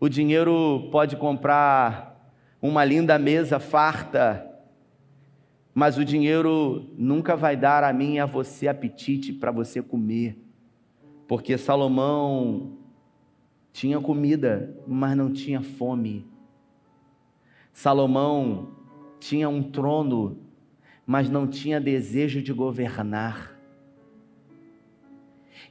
O 0.00 0.08
dinheiro 0.08 0.88
pode 0.92 1.16
comprar 1.16 2.32
uma 2.60 2.84
linda 2.84 3.18
mesa 3.18 3.58
farta, 3.58 4.44
mas 5.74 5.96
o 5.96 6.04
dinheiro 6.04 6.90
nunca 6.96 7.36
vai 7.36 7.56
dar 7.56 7.82
a 7.82 7.92
mim 7.92 8.14
e 8.14 8.20
a 8.20 8.26
você 8.26 8.68
apetite 8.68 9.32
para 9.32 9.50
você 9.50 9.80
comer. 9.80 10.36
Porque 11.28 11.58
Salomão 11.58 12.78
tinha 13.72 14.00
comida, 14.00 14.74
mas 14.86 15.16
não 15.16 15.30
tinha 15.30 15.62
fome. 15.62 16.26
Salomão 17.70 18.70
tinha 19.20 19.48
um 19.48 19.62
trono, 19.62 20.38
mas 21.06 21.28
não 21.28 21.46
tinha 21.46 21.80
desejo 21.80 22.42
de 22.42 22.52
governar. 22.52 23.56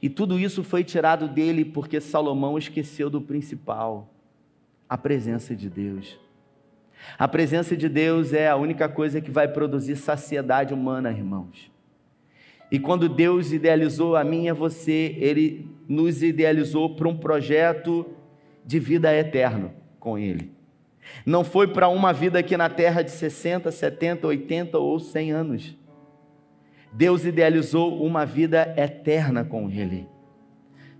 E 0.00 0.08
tudo 0.08 0.38
isso 0.38 0.62
foi 0.62 0.84
tirado 0.84 1.26
dele 1.28 1.64
porque 1.64 2.00
Salomão 2.00 2.56
esqueceu 2.56 3.10
do 3.10 3.20
principal, 3.20 4.14
a 4.88 4.96
presença 4.96 5.56
de 5.56 5.68
Deus. 5.68 6.18
A 7.18 7.26
presença 7.26 7.76
de 7.76 7.88
Deus 7.88 8.32
é 8.32 8.48
a 8.48 8.56
única 8.56 8.88
coisa 8.88 9.20
que 9.20 9.30
vai 9.30 9.48
produzir 9.48 9.96
saciedade 9.96 10.72
humana, 10.72 11.10
irmãos. 11.10 11.70
E 12.70 12.78
quando 12.78 13.08
Deus 13.08 13.52
idealizou 13.52 14.14
a 14.14 14.22
mim 14.22 14.44
e 14.44 14.50
a 14.50 14.54
você, 14.54 15.16
Ele 15.18 15.68
nos 15.88 16.22
idealizou 16.22 16.94
para 16.94 17.08
um 17.08 17.16
projeto 17.16 18.06
de 18.64 18.78
vida 18.78 19.14
eterno 19.14 19.72
com 19.98 20.18
Ele. 20.18 20.52
Não 21.24 21.42
foi 21.42 21.68
para 21.68 21.88
uma 21.88 22.12
vida 22.12 22.38
aqui 22.38 22.56
na 22.56 22.68
terra 22.68 23.00
de 23.00 23.10
60, 23.10 23.70
70, 23.70 24.26
80 24.26 24.78
ou 24.78 25.00
100 25.00 25.32
anos. 25.32 25.76
Deus 26.92 27.24
idealizou 27.24 28.04
uma 28.04 28.26
vida 28.26 28.74
eterna 28.76 29.44
com 29.44 29.70
Ele. 29.70 30.06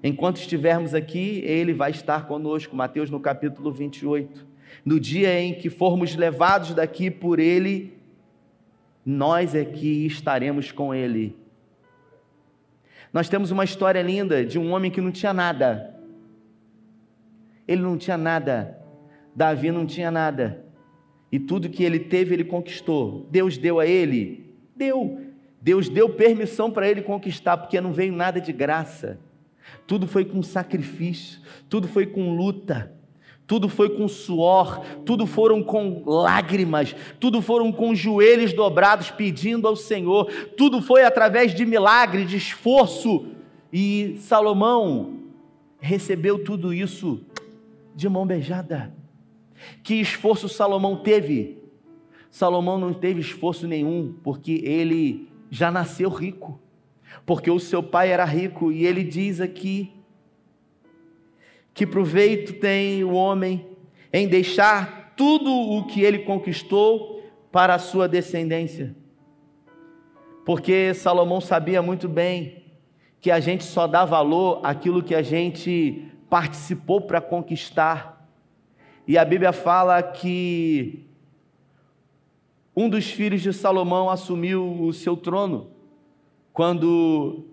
Enquanto 0.03 0.37
estivermos 0.37 0.95
aqui, 0.95 1.43
Ele 1.45 1.75
vai 1.75 1.91
estar 1.91 2.27
conosco. 2.27 2.75
Mateus 2.75 3.11
no 3.11 3.21
capítulo 3.21 3.71
28. 3.71 4.47
No 4.85 4.99
dia 4.99 5.39
em 5.39 5.53
que 5.53 5.69
formos 5.69 6.17
levados 6.17 6.73
daqui 6.75 7.11
por 7.11 7.39
Ele, 7.39 7.93
nós 9.05 9.55
aqui 9.55 10.07
estaremos 10.07 10.73
com 10.73 10.95
Ele 10.95 11.37
nós 13.19 13.29
temos 13.29 13.51
uma 13.51 13.65
história 13.65 14.01
linda 14.01 14.45
de 14.45 14.61
um 14.61 14.71
homem 14.71 14.93
que 14.93 15.01
não 15.01 15.11
tinha 15.11 15.33
nada. 15.33 15.93
Ele 17.67 17.83
não 17.83 17.99
tinha 17.99 18.17
nada. 18.17 18.79
Davi 19.35 19.73
não 19.73 19.85
tinha 19.85 20.09
nada. 20.09 20.65
E 21.33 21.37
tudo 21.37 21.69
que 21.69 21.83
ele 21.83 21.99
teve, 21.99 22.33
ele 22.33 22.45
conquistou. 22.45 23.27
Deus 23.29 23.59
deu 23.59 23.81
a 23.81 23.87
ele? 23.89 24.55
Deu. 24.77 25.21
Deus 25.61 25.89
deu 25.89 26.11
permissão 26.11 26.71
para 26.71 26.89
ele 26.89 27.03
conquistar, 27.03 27.57
porque 27.57 27.81
não 27.81 27.93
veio 27.93 28.13
nada 28.13 28.41
de 28.41 28.53
graça. 28.53 29.19
Tudo 29.85 30.07
foi 30.07 30.25
com 30.25 30.41
sacrifício, 30.41 31.41
tudo 31.69 31.89
foi 31.89 32.07
com 32.07 32.37
luta 32.37 32.93
tudo 33.49 33.67
foi 33.67 33.89
com 33.89 34.07
suor, 34.07 34.85
tudo 35.07 35.27
foram 35.27 35.63
com 35.63 36.03
lágrimas, 36.05 36.95
tudo 37.19 37.41
foram 37.41 37.73
com 37.73 37.95
joelhos 37.95 38.53
dobrados 38.53 39.11
pedindo 39.11 39.67
ao 39.67 39.75
Senhor, 39.75 40.27
tudo 40.55 40.83
foi 40.83 41.03
através 41.03 41.55
de 41.55 41.65
milagre, 41.65 42.27
de 42.27 42.37
esforço. 42.37 43.27
E 43.73 44.17
Salomão 44.19 45.21
recebeu 45.81 46.45
tudo 46.45 46.75
isso 46.75 47.23
de 47.97 48.07
mão 48.07 48.27
beijada. 48.27 48.95
Que 49.83 49.95
esforço 49.95 50.47
Salomão 50.47 50.97
teve? 50.97 51.57
Salomão 52.31 52.77
não 52.77 52.93
teve 52.93 53.23
esforço 53.23 53.67
nenhum, 53.67 54.15
porque 54.23 54.61
ele 54.63 55.27
já 55.51 55.71
nasceu 55.71 56.11
rico, 56.11 56.61
porque 57.25 57.51
o 57.51 57.59
seu 57.59 57.83
pai 57.83 58.11
era 58.11 58.27
rico, 58.27 58.71
e 58.71 58.85
ele 58.85 59.03
diz 59.03 59.41
aqui 59.41 59.98
que 61.79 61.87
proveito 61.87 62.55
tem 62.55 63.05
o 63.05 63.13
homem 63.13 63.65
em 64.13 64.27
deixar 64.27 65.13
tudo 65.17 65.49
o 65.49 65.87
que 65.87 66.03
ele 66.03 66.19
conquistou 66.19 67.23
para 67.53 67.77
a 67.77 67.79
sua 67.79 68.09
descendência? 68.09 68.97
Porque 70.45 70.93
Salomão 70.93 71.41
sabia 71.41 71.81
muito 71.81 72.09
bem 72.09 72.65
que 73.21 73.31
a 73.31 73.39
gente 73.39 73.63
só 73.63 73.87
dá 73.87 74.05
valor 74.05 74.61
àquilo 74.65 75.05
que 75.05 75.15
a 75.15 75.23
gente 75.23 76.11
participou 76.29 77.03
para 77.03 77.21
conquistar. 77.21 78.29
E 79.07 79.17
a 79.17 79.25
Bíblia 79.25 79.53
fala 79.53 80.03
que 80.03 81.07
um 82.75 82.89
dos 82.89 83.09
filhos 83.09 83.41
de 83.41 83.53
Salomão 83.53 84.11
assumiu 84.11 84.83
o 84.83 84.93
seu 84.93 85.17
trono 85.17 85.71
quando 86.53 87.45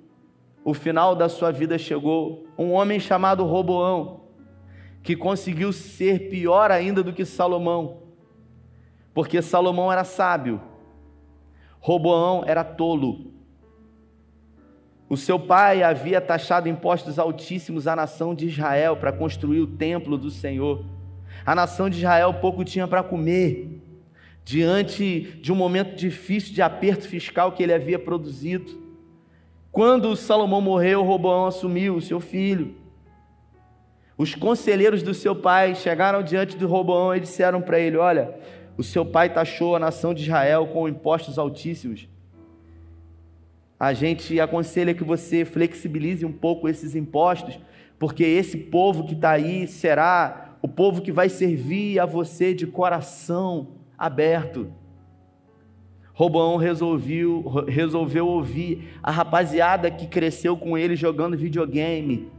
o 0.65 0.73
final 0.73 1.15
da 1.15 1.29
sua 1.29 1.51
vida 1.51 1.77
chegou, 1.77 2.47
um 2.57 2.71
homem 2.71 2.99
chamado 2.99 3.45
Roboão, 3.45 4.21
que 5.03 5.15
conseguiu 5.15 5.71
ser 5.71 6.27
pior 6.27 6.71
ainda 6.71 7.03
do 7.03 7.13
que 7.13 7.23
Salomão, 7.23 7.99
porque 9.13 9.43
Salomão 9.43 9.91
era 9.91 10.03
sábio, 10.03 10.59
Roboão 11.79 12.43
era 12.47 12.63
tolo. 12.63 13.31
O 15.07 15.15
seu 15.15 15.39
pai 15.39 15.83
havia 15.83 16.19
taxado 16.19 16.67
impostos 16.67 17.19
altíssimos 17.19 17.85
à 17.85 17.95
nação 17.95 18.33
de 18.33 18.47
Israel 18.47 18.97
para 18.97 19.13
construir 19.13 19.59
o 19.59 19.67
templo 19.67 20.17
do 20.17 20.31
Senhor. 20.31 20.83
A 21.45 21.53
nação 21.53 21.91
de 21.91 21.99
Israel 21.99 22.33
pouco 22.33 22.65
tinha 22.65 22.87
para 22.87 23.03
comer, 23.03 23.79
diante 24.43 25.39
de 25.39 25.51
um 25.51 25.55
momento 25.55 25.95
difícil 25.95 26.55
de 26.55 26.63
aperto 26.63 27.07
fiscal 27.07 27.51
que 27.51 27.61
ele 27.61 27.73
havia 27.73 27.99
produzido. 27.99 28.84
Quando 29.75 30.15
Salomão 30.15 30.61
morreu, 30.61 31.03
Roboão 31.03 31.47
assumiu, 31.47 31.97
o 31.97 32.01
seu 32.01 32.21
filho. 32.21 32.75
Os 34.17 34.33
conselheiros 34.33 35.03
do 35.03 35.13
seu 35.13 35.35
pai 35.35 35.75
chegaram 35.75 36.23
diante 36.23 36.57
de 36.57 36.63
Roboão 36.63 37.13
e 37.13 37.19
disseram 37.19 37.61
para 37.61 37.77
ele: 37.77 37.97
Olha, 37.97 38.39
o 38.77 38.83
seu 38.83 39.05
pai 39.05 39.33
taxou 39.33 39.75
a 39.75 39.79
nação 39.79 40.13
de 40.13 40.23
Israel 40.23 40.65
com 40.67 40.87
impostos 40.87 41.37
altíssimos. 41.37 42.07
A 43.77 43.91
gente 43.91 44.39
aconselha 44.39 44.93
que 44.93 45.03
você 45.03 45.43
flexibilize 45.43 46.25
um 46.25 46.31
pouco 46.31 46.69
esses 46.69 46.95
impostos, 46.95 47.59
porque 47.99 48.23
esse 48.23 48.55
povo 48.55 49.05
que 49.05 49.13
está 49.13 49.31
aí 49.31 49.67
será 49.67 50.55
o 50.61 50.69
povo 50.69 51.01
que 51.01 51.11
vai 51.11 51.27
servir 51.27 51.99
a 51.99 52.05
você 52.05 52.53
de 52.53 52.65
coração 52.65 53.71
aberto. 53.97 54.71
Roboão 56.15 56.55
resolveu, 56.55 57.43
resolveu 57.67 58.25
ouvir 58.25 58.97
a 59.03 59.11
rapaziada 59.11 59.91
que 59.91 60.07
cresceu 60.07 60.55
com 60.55 60.77
ele 60.77 60.95
jogando 60.95 61.35
videogame, 61.35 62.29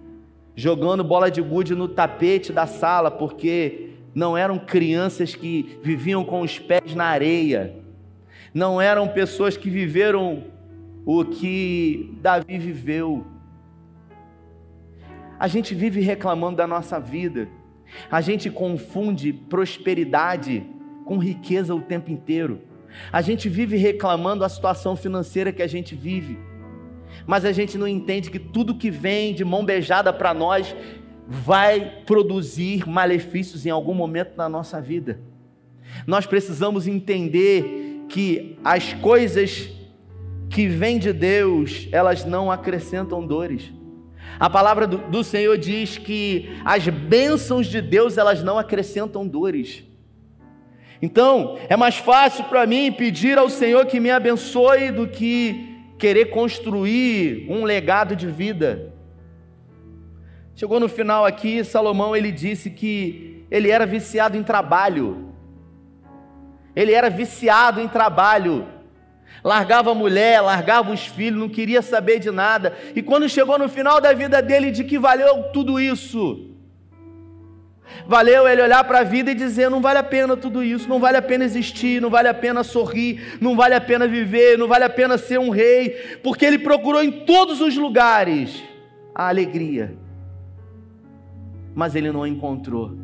jogando 0.55 1.05
bola 1.05 1.31
de 1.31 1.43
gude 1.43 1.75
no 1.75 1.87
tapete 1.87 2.55
da 2.55 2.67
sala, 2.67 3.11
porque 3.11 3.91
não 4.15 4.35
eram 4.35 4.59
crianças 4.59 5.35
que 5.35 5.79
viviam 5.83 6.25
com 6.25 6.41
os 6.41 6.59
pés 6.59 6.95
na 6.95 7.05
areia. 7.05 7.75
não 8.55 8.81
eram 8.81 9.07
pessoas 9.09 9.55
que 9.59 9.69
viveram 9.69 10.45
o 11.05 11.23
que 11.23 12.17
Davi 12.23 12.57
viveu. 12.57 13.27
A 15.39 15.47
gente 15.47 15.75
vive 15.75 16.01
reclamando 16.01 16.57
da 16.57 16.67
nossa 16.67 16.99
vida, 16.99 17.47
a 18.11 18.23
gente 18.23 18.49
confunde 18.49 19.35
prosperidade 19.35 20.65
com 21.05 21.19
riqueza 21.19 21.75
o 21.75 21.83
tempo 21.83 22.11
inteiro. 22.11 22.59
A 23.13 23.21
gente 23.21 23.49
vive 23.49 23.77
reclamando 23.77 24.45
a 24.45 24.49
situação 24.49 24.97
financeira 24.97 25.53
que 25.53 25.63
a 25.63 25.67
gente 25.67 25.95
vive, 25.95 26.39
mas 27.27 27.45
a 27.45 27.53
gente 27.53 27.79
não 27.79 27.89
entende 27.89 28.31
que 28.31 28.39
tudo 28.39 28.75
que 28.75 28.91
vem 28.91 29.35
de 29.35 29.45
mão 29.45 29.65
beijada 29.65 30.13
para 30.13 30.35
nós 30.35 30.75
vai 31.29 32.03
produzir 32.07 32.89
malefícios 32.89 33.67
em 33.67 33.71
algum 33.71 33.95
momento 33.95 34.37
na 34.37 34.49
nossa 34.49 34.81
vida. 34.81 35.21
Nós 36.07 36.27
precisamos 36.27 36.87
entender 36.87 38.05
que 38.09 38.59
as 38.65 38.93
coisas 38.95 39.71
que 40.49 40.69
vêm 40.69 40.99
de 40.99 41.13
Deus, 41.13 41.89
elas 41.91 42.25
não 42.25 42.51
acrescentam 42.51 43.27
dores. 43.27 43.73
A 44.39 44.51
palavra 44.51 44.87
do, 44.87 44.99
do 44.99 45.25
Senhor 45.25 45.57
diz 45.57 45.97
que 45.99 46.51
as 46.65 46.87
bênçãos 46.89 47.67
de 47.67 47.81
Deus, 47.81 48.19
elas 48.19 48.43
não 48.43 48.59
acrescentam 48.59 49.27
dores. 49.27 49.85
Então, 51.01 51.59
é 51.69 51.77
mais 51.77 51.97
fácil 51.97 52.45
para 52.45 52.67
mim 52.67 52.91
pedir 52.91 53.39
ao 53.39 53.51
Senhor 53.51 53.85
que 53.87 54.01
me 54.01 54.11
abençoe 54.11 54.91
do 54.91 55.07
que 55.07 55.77
querer 55.99 56.27
construir 56.27 57.47
um 57.51 57.65
legado 57.65 58.17
de 58.17 58.27
vida. 58.27 58.93
Chegou 60.55 60.81
no 60.81 60.89
final 60.89 61.25
aqui, 61.25 61.63
Salomão 61.63 62.17
ele 62.17 62.33
disse 62.33 62.71
que 62.71 63.45
ele 63.51 63.71
era 63.71 63.85
viciado 63.85 64.37
em 64.37 64.43
trabalho. 64.43 65.35
Ele 66.75 66.93
era 66.93 67.11
viciado 67.11 67.81
em 67.81 67.89
trabalho. 67.89 68.67
Largava 69.45 69.91
a 69.91 69.95
mulher, 69.95 70.41
largava 70.41 70.93
os 70.93 71.07
filhos, 71.07 71.39
não 71.39 71.49
queria 71.49 71.83
saber 71.83 72.19
de 72.19 72.31
nada. 72.31 72.75
E 72.95 73.03
quando 73.03 73.29
chegou 73.29 73.59
no 73.59 73.69
final 73.69 74.01
da 74.01 74.15
vida 74.15 74.41
dele, 74.41 74.71
de 74.71 74.83
que 74.83 74.99
valeu 74.99 75.45
tudo 75.53 75.79
isso? 75.79 76.56
Valeu 78.07 78.47
ele 78.49 78.63
olhar 78.63 78.85
para 78.85 79.01
a 79.01 79.05
vida 79.05 79.31
e 79.31 79.35
dizer: 79.35 79.71
não 79.71 79.81
vale 79.81 79.99
a 79.99 80.03
pena 80.03 80.37
tudo 80.37 80.63
isso, 80.63 80.89
não 80.89 80.99
vale 80.99 81.17
a 81.17 81.23
pena 81.23 81.45
existir, 81.45 82.01
não 82.01 82.11
vale 82.11 82.29
a 82.29 82.35
pena 82.35 82.63
sorrir, 82.63 83.39
não 83.41 83.57
vale 83.57 83.75
a 83.75 83.81
pena 83.81 84.07
viver, 84.07 84.59
não 84.59 84.69
vale 84.69 84.85
a 84.85 84.91
pena 84.91 85.17
ser 85.17 85.39
um 85.39 85.51
rei, 85.51 86.19
porque 86.23 86.45
ele 86.45 86.59
procurou 86.59 87.03
em 87.03 87.25
todos 87.25 87.61
os 87.61 87.77
lugares 87.77 88.63
a 89.15 89.29
alegria, 89.29 89.97
mas 91.75 91.95
ele 91.95 92.13
não 92.13 92.27
encontrou, 92.27 92.97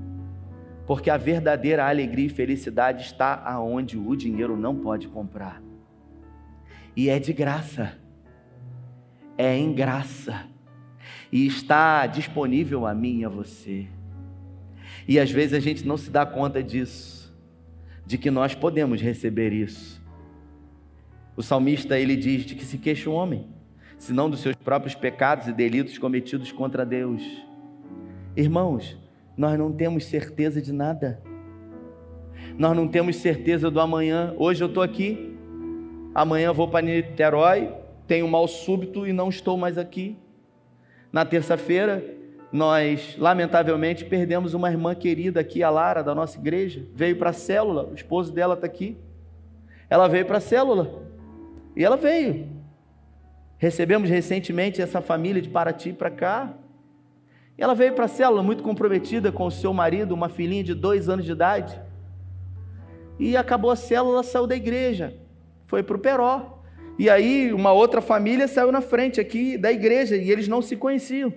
porque 0.86 1.10
a 1.10 1.16
verdadeira 1.16 1.88
alegria 1.88 2.26
e 2.26 2.30
felicidade 2.30 3.04
está 3.04 3.42
aonde 3.44 3.96
o 3.96 4.14
dinheiro 4.14 4.56
não 4.56 4.76
pode 4.76 5.08
comprar, 5.08 5.62
e 6.94 7.08
é 7.08 7.18
de 7.18 7.32
graça, 7.32 7.96
é 9.38 9.56
em 9.56 9.72
graça, 9.72 10.44
e 11.30 11.46
está 11.46 12.06
disponível 12.06 12.86
a 12.86 12.94
mim 12.94 13.20
e 13.20 13.24
a 13.24 13.28
você. 13.28 13.86
E 15.06 15.18
às 15.18 15.30
vezes 15.30 15.54
a 15.54 15.60
gente 15.60 15.86
não 15.86 15.96
se 15.96 16.10
dá 16.10 16.24
conta 16.24 16.62
disso, 16.62 17.32
de 18.06 18.16
que 18.16 18.30
nós 18.30 18.54
podemos 18.54 19.00
receber 19.00 19.52
isso. 19.52 20.02
O 21.36 21.42
salmista 21.42 21.98
ele 21.98 22.16
diz 22.16 22.44
de 22.44 22.54
que 22.54 22.64
se 22.64 22.78
queixa 22.78 23.08
o 23.08 23.14
homem, 23.14 23.46
senão 23.98 24.28
dos 24.28 24.40
seus 24.40 24.54
próprios 24.56 24.94
pecados 24.94 25.48
e 25.48 25.52
delitos 25.52 25.98
cometidos 25.98 26.52
contra 26.52 26.84
Deus. 26.84 27.22
Irmãos, 28.36 28.98
nós 29.36 29.58
não 29.58 29.72
temos 29.72 30.04
certeza 30.04 30.60
de 30.60 30.72
nada. 30.72 31.20
Nós 32.58 32.76
não 32.76 32.86
temos 32.86 33.16
certeza 33.16 33.70
do 33.70 33.80
amanhã. 33.80 34.34
Hoje 34.36 34.62
eu 34.62 34.68
estou 34.68 34.82
aqui, 34.82 35.34
amanhã 36.14 36.52
vou 36.52 36.68
para 36.68 36.84
Niterói, 36.84 37.72
tenho 38.06 38.28
mal 38.28 38.46
súbito 38.46 39.06
e 39.06 39.12
não 39.12 39.28
estou 39.28 39.56
mais 39.56 39.78
aqui. 39.78 40.16
Na 41.10 41.24
terça-feira 41.24 42.04
nós, 42.52 43.16
lamentavelmente, 43.18 44.04
perdemos 44.04 44.52
uma 44.52 44.70
irmã 44.70 44.94
querida 44.94 45.40
aqui, 45.40 45.62
a 45.62 45.70
Lara, 45.70 46.02
da 46.02 46.14
nossa 46.14 46.38
igreja. 46.38 46.84
Veio 46.94 47.16
para 47.16 47.30
a 47.30 47.32
célula, 47.32 47.84
o 47.84 47.94
esposo 47.94 48.30
dela 48.30 48.52
está 48.52 48.66
aqui. 48.66 48.98
Ela 49.88 50.06
veio 50.06 50.26
para 50.26 50.36
a 50.36 50.40
célula. 50.40 51.02
E 51.74 51.82
ela 51.82 51.96
veio. 51.96 52.46
Recebemos 53.56 54.10
recentemente 54.10 54.82
essa 54.82 55.00
família 55.00 55.40
de 55.40 55.48
Paraty 55.48 55.94
para 55.94 56.10
cá. 56.10 56.52
E 57.56 57.62
ela 57.62 57.74
veio 57.74 57.94
para 57.94 58.04
a 58.04 58.08
célula 58.08 58.42
muito 58.42 58.62
comprometida 58.62 59.32
com 59.32 59.46
o 59.46 59.50
seu 59.50 59.72
marido, 59.72 60.12
uma 60.12 60.28
filhinha 60.28 60.62
de 60.62 60.74
dois 60.74 61.08
anos 61.08 61.24
de 61.24 61.32
idade. 61.32 61.80
E 63.18 63.34
acabou 63.34 63.70
a 63.70 63.76
célula, 63.76 64.22
saiu 64.22 64.46
da 64.46 64.56
igreja. 64.56 65.14
Foi 65.66 65.82
para 65.82 65.96
o 65.96 65.98
Peró. 65.98 66.62
E 66.98 67.08
aí 67.08 67.50
uma 67.50 67.72
outra 67.72 68.02
família 68.02 68.46
saiu 68.46 68.70
na 68.70 68.82
frente 68.82 69.18
aqui 69.18 69.56
da 69.56 69.72
igreja 69.72 70.16
e 70.16 70.30
eles 70.30 70.48
não 70.48 70.60
se 70.60 70.76
conheciam. 70.76 71.32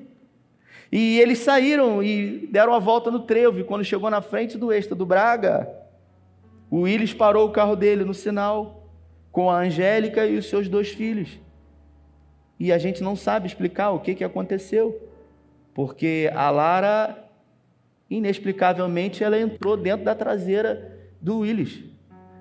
E 0.91 1.19
eles 1.19 1.39
saíram 1.39 2.04
e 2.04 2.48
deram 2.52 2.74
a 2.74 2.80
volta 2.80 3.10
no 3.10 3.19
trevo. 3.19 3.60
E 3.60 3.63
quando 3.63 3.84
chegou 3.84 4.10
na 4.10 4.21
frente 4.21 4.58
do 4.58 4.71
extra 4.71 4.95
do 4.95 5.06
Braga, 5.06 5.69
o 6.69 6.82
Willis 6.82 7.13
parou 7.13 7.48
o 7.48 7.52
carro 7.52 7.76
dele 7.76 8.04
no 8.04 8.13
sinal 8.13 8.89
com 9.32 9.50
a 9.50 9.60
Angélica 9.60 10.26
e 10.26 10.38
os 10.38 10.48
seus 10.48 10.69
dois 10.69 10.89
filhos. 10.89 11.39
E 12.60 12.71
a 12.71 12.78
gente 12.78 13.04
não 13.04 13.15
sabe 13.15 13.48
explicar 13.48 13.91
o 13.91 14.00
que, 14.00 14.15
que 14.15 14.24
aconteceu, 14.24 15.10
porque 15.74 16.32
a 16.34 16.50
Lara, 16.50 17.30
inexplicavelmente, 18.10 19.24
ela 19.24 19.38
entrou 19.38 19.76
dentro 19.76 20.06
da 20.06 20.15
traseira 20.15 21.10
do 21.19 21.39
Willis 21.39 21.84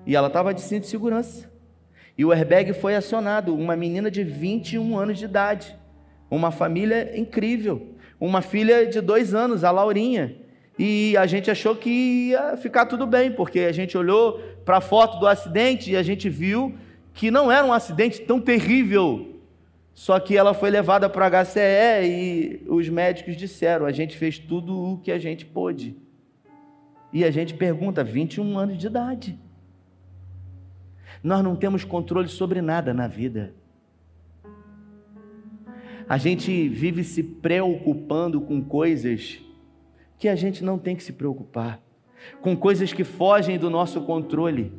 e 0.05 0.15
ela 0.15 0.27
estava 0.27 0.53
de 0.53 0.61
cinto 0.61 0.83
de 0.83 0.87
segurança. 0.87 1.51
E 2.17 2.23
o 2.23 2.31
airbag 2.31 2.71
foi 2.73 2.95
acionado, 2.95 3.53
uma 3.53 3.75
menina 3.75 4.09
de 4.09 4.23
21 4.23 4.97
anos 4.97 5.19
de 5.19 5.25
idade, 5.25 5.75
uma 6.29 6.49
família 6.49 7.19
incrível 7.19 7.94
uma 8.19 8.41
filha 8.41 8.85
de 8.85 9.01
dois 9.01 9.33
anos, 9.33 9.63
a 9.63 9.71
Laurinha. 9.71 10.35
E 10.77 11.15
a 11.17 11.25
gente 11.25 11.49
achou 11.49 11.75
que 11.75 11.89
ia 12.29 12.57
ficar 12.57 12.85
tudo 12.85 13.07
bem, 13.07 13.31
porque 13.31 13.61
a 13.61 13.71
gente 13.71 13.97
olhou 13.97 14.39
para 14.65 14.77
a 14.77 14.81
foto 14.81 15.19
do 15.19 15.27
acidente 15.27 15.91
e 15.91 15.95
a 15.95 16.03
gente 16.03 16.29
viu 16.29 16.75
que 17.13 17.31
não 17.31 17.51
era 17.51 17.65
um 17.65 17.71
acidente 17.71 18.21
tão 18.21 18.41
terrível. 18.41 19.39
Só 19.93 20.19
que 20.19 20.35
ela 20.35 20.53
foi 20.53 20.69
levada 20.69 21.09
para 21.09 21.27
a 21.27 21.45
HCE 21.45 22.03
e 22.03 22.61
os 22.67 22.89
médicos 22.89 23.37
disseram: 23.37 23.85
a 23.85 23.91
gente 23.91 24.17
fez 24.17 24.37
tudo 24.37 24.77
o 24.77 24.97
que 24.97 25.11
a 25.11 25.17
gente 25.17 25.45
pôde. 25.45 25.95
E 27.13 27.23
a 27.23 27.31
gente 27.31 27.53
pergunta: 27.53 28.03
21 28.03 28.57
anos 28.57 28.77
de 28.77 28.87
idade. 28.87 29.39
Nós 31.23 31.41
não 31.41 31.55
temos 31.55 31.85
controle 31.85 32.27
sobre 32.27 32.61
nada 32.61 32.93
na 32.93 33.07
vida 33.07 33.53
a 36.07 36.17
gente 36.17 36.67
vive 36.69 37.03
se 37.03 37.23
preocupando 37.23 38.39
com 38.39 38.61
coisas 38.61 39.39
que 40.17 40.27
a 40.27 40.35
gente 40.35 40.63
não 40.63 40.77
tem 40.77 40.95
que 40.95 41.03
se 41.03 41.13
preocupar, 41.13 41.79
com 42.41 42.55
coisas 42.55 42.93
que 42.93 43.03
fogem 43.03 43.57
do 43.57 43.69
nosso 43.69 44.01
controle. 44.01 44.71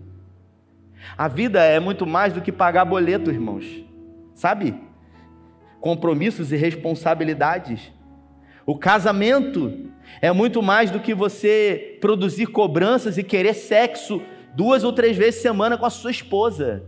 A 1.16 1.28
vida 1.28 1.62
é 1.62 1.78
muito 1.78 2.06
mais 2.06 2.32
do 2.32 2.40
que 2.40 2.52
pagar 2.52 2.84
boleto, 2.84 3.30
irmãos, 3.30 3.64
sabe? 4.34 4.74
Compromissos 5.80 6.52
e 6.52 6.56
responsabilidades. 6.56 7.92
O 8.64 8.76
casamento 8.76 9.90
é 10.20 10.32
muito 10.32 10.62
mais 10.62 10.90
do 10.90 11.00
que 11.00 11.14
você 11.14 11.98
produzir 12.00 12.46
cobranças 12.46 13.18
e 13.18 13.22
querer 13.22 13.54
sexo 13.54 14.22
duas 14.54 14.84
ou 14.84 14.92
três 14.92 15.16
vezes 15.16 15.42
semana 15.42 15.76
com 15.76 15.86
a 15.86 15.90
sua 15.90 16.10
esposa. 16.10 16.82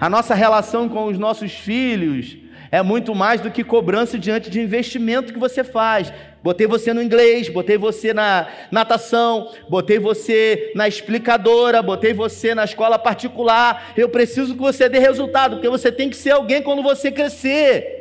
A 0.00 0.08
nossa 0.08 0.34
relação 0.34 0.88
com 0.88 1.06
os 1.06 1.18
nossos 1.18 1.52
filhos, 1.52 2.38
é 2.70 2.82
muito 2.82 3.14
mais 3.14 3.40
do 3.40 3.50
que 3.50 3.64
cobrança 3.64 4.16
diante 4.16 4.48
de 4.48 4.60
investimento 4.60 5.32
que 5.32 5.38
você 5.38 5.64
faz. 5.64 6.12
Botei 6.42 6.66
você 6.66 6.94
no 6.94 7.02
inglês, 7.02 7.48
botei 7.48 7.76
você 7.76 8.14
na 8.14 8.48
natação, 8.70 9.52
botei 9.68 9.98
você 9.98 10.72
na 10.76 10.86
explicadora, 10.86 11.82
botei 11.82 12.14
você 12.14 12.54
na 12.54 12.64
escola 12.64 12.98
particular. 12.98 13.92
Eu 13.96 14.08
preciso 14.08 14.54
que 14.54 14.60
você 14.60 14.88
dê 14.88 15.00
resultado, 15.00 15.56
porque 15.56 15.68
você 15.68 15.90
tem 15.90 16.08
que 16.08 16.16
ser 16.16 16.30
alguém 16.30 16.62
quando 16.62 16.82
você 16.82 17.10
crescer. 17.10 17.98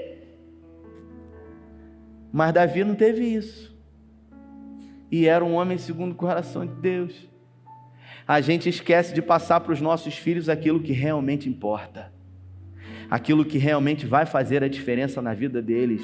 Mas 2.32 2.54
Davi 2.54 2.84
não 2.84 2.94
teve 2.94 3.26
isso. 3.26 3.76
E 5.12 5.26
era 5.26 5.44
um 5.44 5.56
homem 5.56 5.80
segundo 5.80 6.12
o 6.12 6.16
coração 6.16 6.64
de 6.64 6.74
Deus. 6.74 7.28
A 8.28 8.40
gente 8.40 8.70
esquece 8.70 9.16
de 9.16 9.22
passar 9.24 9.62
para 9.62 9.74
os 9.74 9.82
nossos 9.82 10.16
filhos 10.16 10.48
aquilo 10.48 10.80
que 10.80 10.94
realmente 10.94 11.50
importa 11.50 12.19
aquilo 13.10 13.46
que 13.46 13.58
realmente 13.58 14.06
vai 14.06 14.26
fazer 14.26 14.64
a 14.64 14.68
diferença 14.68 15.22
na 15.22 15.34
vida 15.34 15.62
deles. 15.62 16.02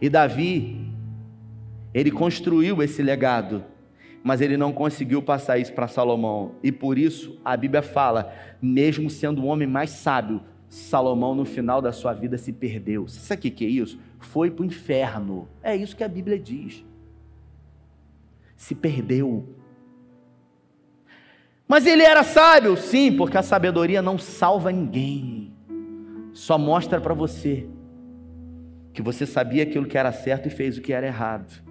E 0.00 0.08
Davi, 0.08 0.90
ele 1.94 2.10
construiu 2.10 2.82
esse 2.82 3.02
legado, 3.02 3.64
mas 4.22 4.40
ele 4.40 4.56
não 4.56 4.72
conseguiu 4.72 5.22
passar 5.22 5.58
isso 5.58 5.72
para 5.72 5.88
Salomão. 5.88 6.52
E 6.62 6.72
por 6.72 6.98
isso 6.98 7.38
a 7.44 7.56
Bíblia 7.56 7.82
fala, 7.82 8.32
mesmo 8.60 9.08
sendo 9.08 9.42
o 9.42 9.46
homem 9.46 9.68
mais 9.68 9.90
sábio, 9.90 10.42
Salomão 10.68 11.34
no 11.34 11.44
final 11.44 11.80
da 11.80 11.92
sua 11.92 12.12
vida 12.12 12.36
se 12.36 12.52
perdeu. 12.52 13.08
Você 13.08 13.20
sabe 13.20 13.48
o 13.48 13.52
que 13.52 13.64
é 13.64 13.68
isso? 13.68 13.98
Foi 14.18 14.50
para 14.50 14.62
o 14.62 14.66
inferno. 14.66 15.48
É 15.62 15.74
isso 15.74 15.96
que 15.96 16.04
a 16.04 16.08
Bíblia 16.08 16.38
diz. 16.38 16.84
Se 18.56 18.74
perdeu. 18.74 19.48
Mas 21.66 21.86
ele 21.86 22.02
era 22.02 22.22
sábio? 22.22 22.76
Sim, 22.76 23.16
porque 23.16 23.36
a 23.38 23.42
sabedoria 23.42 24.02
não 24.02 24.18
salva 24.18 24.72
ninguém. 24.72 25.52
Só 26.32 26.56
mostra 26.58 27.00
para 27.00 27.14
você 27.14 27.68
que 28.92 29.02
você 29.02 29.24
sabia 29.24 29.62
aquilo 29.62 29.86
que 29.86 29.96
era 29.96 30.12
certo 30.12 30.48
e 30.48 30.50
fez 30.50 30.76
o 30.76 30.80
que 30.80 30.92
era 30.92 31.06
errado. 31.06 31.62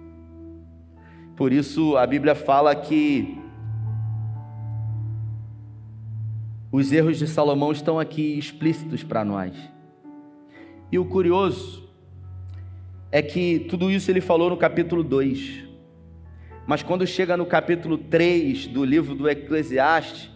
Por 1.36 1.52
isso 1.52 1.96
a 1.96 2.06
Bíblia 2.06 2.34
fala 2.34 2.74
que 2.74 3.38
os 6.72 6.90
erros 6.90 7.18
de 7.18 7.26
Salomão 7.26 7.70
estão 7.70 7.98
aqui 7.98 8.38
explícitos 8.38 9.04
para 9.04 9.24
nós. 9.24 9.52
E 10.90 10.98
o 10.98 11.04
curioso 11.04 11.88
é 13.12 13.22
que 13.22 13.60
tudo 13.70 13.90
isso 13.90 14.10
ele 14.10 14.20
falou 14.20 14.50
no 14.50 14.56
capítulo 14.56 15.04
2. 15.04 15.64
Mas 16.66 16.82
quando 16.82 17.06
chega 17.06 17.36
no 17.36 17.46
capítulo 17.46 17.96
3 17.96 18.66
do 18.66 18.84
livro 18.84 19.14
do 19.14 19.28
Eclesiastes, 19.28 20.30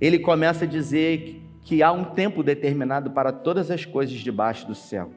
ele 0.00 0.18
começa 0.18 0.64
a 0.64 0.68
dizer 0.68 1.40
que 1.64 1.82
há 1.82 1.90
um 1.90 2.04
tempo 2.04 2.42
determinado 2.42 3.10
para 3.10 3.32
todas 3.32 3.70
as 3.70 3.84
coisas 3.84 4.16
debaixo 4.18 4.66
do 4.66 4.74
céu. 4.74 5.10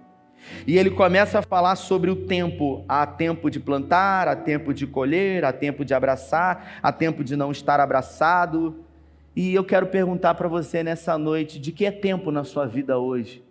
E 0.66 0.78
ele 0.78 0.90
começa 0.90 1.40
a 1.40 1.42
falar 1.42 1.76
sobre 1.76 2.10
o 2.10 2.16
tempo: 2.16 2.86
há 2.88 3.06
tempo 3.06 3.50
de 3.52 3.60
plantar, 3.60 4.28
há 4.28 4.36
tempo 4.36 4.74
de 4.74 4.88
colher, 4.88 5.44
há 5.44 5.52
tempo 5.52 5.84
de 5.84 5.94
abraçar, 5.94 6.80
há 6.82 6.92
tempo 6.92 7.24
de 7.24 7.36
não 7.36 7.52
estar 7.52 7.80
abraçado. 7.80 8.84
E 9.36 9.54
eu 9.54 9.64
quero 9.64 9.88
perguntar 9.88 10.36
para 10.36 10.48
você 10.48 10.82
nessa 10.82 11.18
noite: 11.18 11.60
de 11.60 11.72
que 11.72 11.86
é 11.86 11.92
tempo 11.92 12.32
na 12.32 12.44
sua 12.44 12.66
vida 12.66 12.98
hoje? 12.98 13.44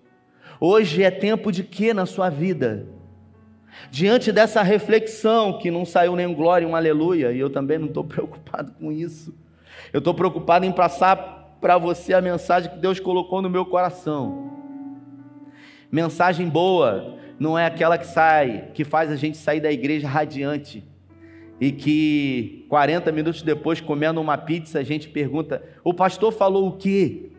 Hoje 0.59 1.03
é 1.03 1.11
tempo 1.11 1.53
de 1.53 1.63
que 1.63 1.93
na 1.93 2.07
sua 2.07 2.31
vida? 2.31 2.87
Diante 3.91 4.33
dessa 4.33 4.63
reflexão, 4.63 5.59
que 5.59 5.71
não 5.71 5.85
saiu 5.85 6.17
nem 6.17 6.27
um 6.27 6.35
glória, 6.35 6.67
um 6.67 6.75
aleluia, 6.75 7.31
e 7.31 7.39
eu 7.39 7.51
também 7.51 7.79
não 7.79 7.89
estou 7.89 8.03
preocupado 8.05 8.73
com 8.73 8.91
isso, 8.91 9.35
eu 9.93 9.99
estou 9.99 10.15
preocupado 10.15 10.65
em 10.65 10.73
passar 10.73 11.36
para 11.61 11.79
você 11.79 12.15
a 12.15 12.21
mensagem 12.21 12.71
que 12.71 12.79
Deus 12.79 13.01
colocou 13.01 13.41
no 13.43 13.51
meu 13.51 13.65
coração. 13.65 14.53
Mensagem 15.91 16.49
boa 16.49 17.17
não 17.39 17.59
é 17.59 17.67
aquela 17.67 17.99
que 17.99 18.07
sai, 18.07 18.71
que 18.75 18.85
faz 18.85 19.11
a 19.11 19.17
gente 19.17 19.37
sair 19.37 19.61
da 19.61 19.71
igreja 19.71 20.09
radiante 20.09 20.85
e 21.61 21.73
que 21.73 22.67
40 22.69 23.11
minutos 23.13 23.43
depois, 23.43 23.81
comendo 23.81 24.21
uma 24.21 24.37
pizza, 24.37 24.79
a 24.79 24.83
gente 24.83 25.09
pergunta: 25.09 25.63
o 25.83 25.95
pastor 25.95 26.33
falou 26.33 26.69
o 26.69 26.77
quê? 26.77 27.31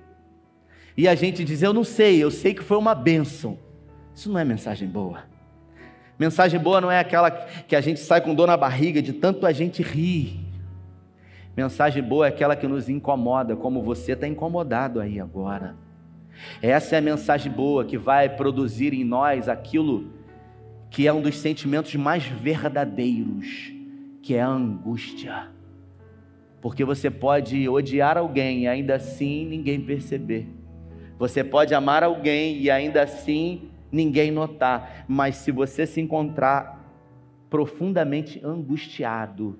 E 0.95 1.07
a 1.07 1.15
gente 1.15 1.43
diz: 1.43 1.61
eu 1.61 1.73
não 1.73 1.83
sei, 1.83 2.23
eu 2.23 2.31
sei 2.31 2.53
que 2.53 2.63
foi 2.63 2.77
uma 2.77 2.95
bênção. 2.95 3.59
Isso 4.13 4.31
não 4.31 4.39
é 4.39 4.45
mensagem 4.45 4.87
boa. 4.87 5.23
Mensagem 6.17 6.59
boa 6.59 6.81
não 6.81 6.89
é 6.89 6.99
aquela 6.99 7.29
que 7.29 7.75
a 7.75 7.81
gente 7.81 7.99
sai 7.99 8.21
com 8.21 8.33
dor 8.33 8.47
na 8.47 8.57
barriga 8.57 9.01
de 9.01 9.13
tanto 9.13 9.45
a 9.45 9.51
gente 9.51 9.83
rir. 9.83 10.46
Mensagem 11.57 12.03
boa 12.03 12.27
é 12.27 12.29
aquela 12.29 12.55
que 12.55 12.67
nos 12.67 12.87
incomoda, 12.87 13.55
como 13.55 13.81
você 13.81 14.11
está 14.11 14.27
incomodado 14.27 14.99
aí 14.99 15.19
agora. 15.19 15.75
Essa 16.61 16.95
é 16.95 16.99
a 16.99 17.01
mensagem 17.01 17.51
boa 17.51 17.83
que 17.83 17.97
vai 17.97 18.29
produzir 18.29 18.93
em 18.93 19.03
nós 19.03 19.49
aquilo 19.49 20.11
que 20.91 21.07
é 21.07 21.11
um 21.11 21.19
dos 21.19 21.35
sentimentos 21.35 21.95
mais 21.95 22.27
verdadeiros, 22.27 23.73
que 24.21 24.35
é 24.35 24.41
a 24.41 24.47
angústia. 24.47 25.47
Porque 26.61 26.85
você 26.85 27.09
pode 27.09 27.67
odiar 27.67 28.19
alguém 28.19 28.65
e 28.65 28.67
ainda 28.67 28.93
assim 28.93 29.43
ninguém 29.43 29.81
perceber. 29.81 30.47
Você 31.17 31.43
pode 31.43 31.73
amar 31.73 32.03
alguém 32.03 32.55
e 32.61 32.69
ainda 32.69 33.01
assim 33.01 33.71
ninguém 33.91 34.29
notar, 34.29 35.05
mas 35.07 35.37
se 35.37 35.51
você 35.51 35.87
se 35.87 35.99
encontrar 35.99 36.85
profundamente 37.49 38.39
angustiado, 38.45 39.57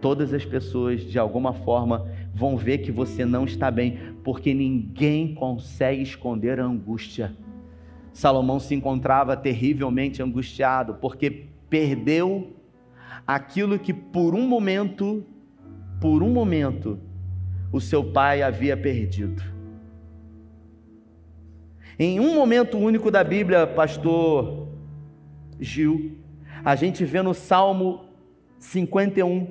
todas 0.00 0.32
as 0.32 0.44
pessoas 0.44 1.00
de 1.02 1.18
alguma 1.18 1.52
forma 1.52 2.08
vão 2.34 2.56
ver 2.56 2.78
que 2.78 2.92
você 2.92 3.24
não 3.24 3.44
está 3.44 3.70
bem, 3.70 3.98
porque 4.22 4.54
ninguém 4.54 5.34
consegue 5.34 6.02
esconder 6.02 6.60
a 6.60 6.64
angústia. 6.64 7.34
Salomão 8.12 8.58
se 8.58 8.74
encontrava 8.74 9.36
terrivelmente 9.36 10.22
angustiado, 10.22 10.94
porque 10.94 11.46
perdeu 11.68 12.56
aquilo 13.26 13.78
que 13.78 13.92
por 13.92 14.34
um 14.34 14.46
momento, 14.46 15.24
por 16.00 16.22
um 16.22 16.30
momento, 16.30 16.98
o 17.72 17.80
seu 17.80 18.02
pai 18.02 18.42
havia 18.42 18.76
perdido. 18.76 19.42
Em 21.98 22.20
um 22.20 22.34
momento 22.34 22.78
único 22.78 23.10
da 23.10 23.24
Bíblia, 23.24 23.66
pastor 23.66 24.68
Gil, 25.58 26.16
a 26.64 26.76
gente 26.76 27.04
vê 27.04 27.20
no 27.22 27.34
Salmo 27.34 28.04
51, 28.58 29.48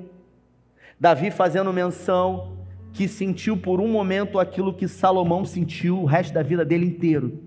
Davi 1.00 1.30
fazendo 1.30 1.72
menção 1.72 2.58
que 2.92 3.06
sentiu 3.06 3.56
por 3.56 3.80
um 3.80 3.88
momento 3.88 4.38
aquilo 4.38 4.74
que 4.74 4.88
Salomão 4.88 5.44
sentiu 5.44 6.00
o 6.00 6.04
resto 6.04 6.34
da 6.34 6.42
vida 6.42 6.64
dele 6.64 6.86
inteiro. 6.86 7.44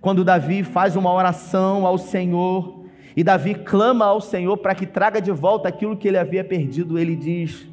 Quando 0.00 0.24
Davi 0.24 0.62
faz 0.62 0.96
uma 0.96 1.12
oração 1.12 1.86
ao 1.86 1.98
Senhor, 1.98 2.84
e 3.16 3.22
Davi 3.22 3.54
clama 3.54 4.06
ao 4.06 4.20
Senhor 4.20 4.56
para 4.56 4.74
que 4.74 4.86
traga 4.86 5.20
de 5.20 5.30
volta 5.30 5.68
aquilo 5.68 5.96
que 5.96 6.08
ele 6.08 6.18
havia 6.18 6.42
perdido, 6.42 6.98
ele 6.98 7.14
diz: 7.14 7.68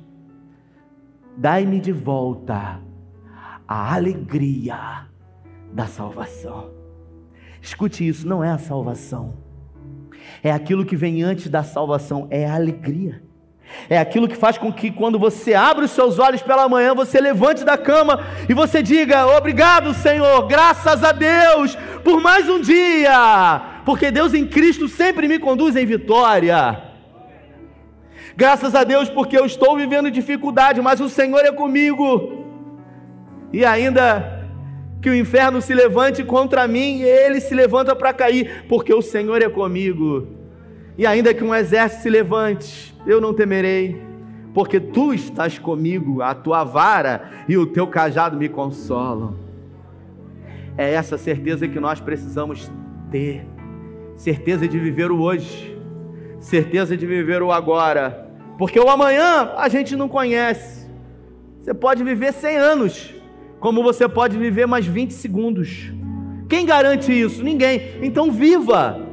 Dai-me 1.35 1.79
de 1.79 1.91
volta 1.91 2.79
a 3.67 3.93
alegria 3.93 5.07
da 5.73 5.87
salvação. 5.87 6.71
Escute 7.61 8.07
isso, 8.07 8.27
não 8.27 8.43
é 8.43 8.49
a 8.49 8.57
salvação. 8.57 9.33
É 10.43 10.51
aquilo 10.51 10.85
que 10.85 10.95
vem 10.95 11.23
antes 11.23 11.49
da 11.49 11.63
salvação, 11.63 12.27
é 12.29 12.45
a 12.45 12.55
alegria. 12.55 13.23
É 13.89 13.97
aquilo 13.97 14.27
que 14.27 14.35
faz 14.35 14.57
com 14.57 14.71
que 14.71 14.91
quando 14.91 15.19
você 15.19 15.53
abre 15.53 15.85
os 15.85 15.91
seus 15.91 16.19
olhos 16.19 16.41
pela 16.41 16.67
manhã, 16.69 16.93
você 16.93 17.19
levante 17.19 17.63
da 17.63 17.77
cama 17.77 18.25
e 18.47 18.53
você 18.53 18.81
diga: 18.81 19.27
"Obrigado, 19.37 19.93
Senhor, 19.93 20.47
graças 20.47 21.03
a 21.03 21.11
Deus 21.11 21.77
por 22.03 22.21
mais 22.21 22.47
um 22.49 22.59
dia", 22.59 23.61
porque 23.85 24.11
Deus 24.11 24.33
em 24.33 24.45
Cristo 24.45 24.87
sempre 24.87 25.27
me 25.27 25.39
conduz 25.39 25.75
em 25.75 25.85
vitória. 25.85 26.91
Graças 28.35 28.73
a 28.75 28.83
Deus 28.83 29.09
porque 29.09 29.37
eu 29.37 29.45
estou 29.45 29.75
vivendo 29.75 30.09
dificuldade, 30.09 30.81
mas 30.81 31.01
o 31.01 31.09
Senhor 31.09 31.43
é 31.45 31.51
comigo. 31.51 32.45
E 33.51 33.65
ainda 33.65 34.39
que 35.01 35.09
o 35.09 35.15
inferno 35.15 35.61
se 35.61 35.73
levante 35.73 36.23
contra 36.23 36.67
mim 36.67 37.01
ele 37.01 37.41
se 37.41 37.53
levanta 37.53 37.95
para 37.95 38.13
cair, 38.13 38.65
porque 38.69 38.93
o 38.93 39.01
Senhor 39.01 39.41
é 39.41 39.49
comigo. 39.49 40.40
E 41.01 41.05
ainda 41.07 41.33
que 41.33 41.43
um 41.43 41.55
exército 41.55 42.03
se 42.03 42.09
levante, 42.11 42.95
eu 43.07 43.19
não 43.19 43.33
temerei, 43.33 43.99
porque 44.53 44.79
tu 44.79 45.11
estás 45.15 45.57
comigo, 45.57 46.21
a 46.21 46.35
tua 46.35 46.63
vara 46.63 47.43
e 47.49 47.57
o 47.57 47.65
teu 47.65 47.87
cajado 47.87 48.37
me 48.37 48.47
consolam. 48.47 49.33
É 50.77 50.93
essa 50.93 51.17
certeza 51.17 51.67
que 51.67 51.79
nós 51.79 51.99
precisamos 51.99 52.71
ter, 53.09 53.43
certeza 54.15 54.67
de 54.67 54.77
viver 54.77 55.09
o 55.09 55.19
hoje, 55.19 55.75
certeza 56.39 56.95
de 56.95 57.07
viver 57.07 57.41
o 57.41 57.51
agora, 57.51 58.29
porque 58.59 58.79
o 58.79 58.87
amanhã 58.87 59.53
a 59.57 59.67
gente 59.69 59.95
não 59.95 60.07
conhece. 60.07 60.87
Você 61.59 61.73
pode 61.73 62.03
viver 62.03 62.31
100 62.31 62.57
anos, 62.57 63.15
como 63.59 63.81
você 63.81 64.07
pode 64.07 64.37
viver 64.37 64.67
mais 64.67 64.85
20 64.85 65.15
segundos. 65.15 65.91
Quem 66.47 66.63
garante 66.63 67.11
isso? 67.11 67.43
Ninguém. 67.43 67.97
Então 68.03 68.31
viva 68.31 69.09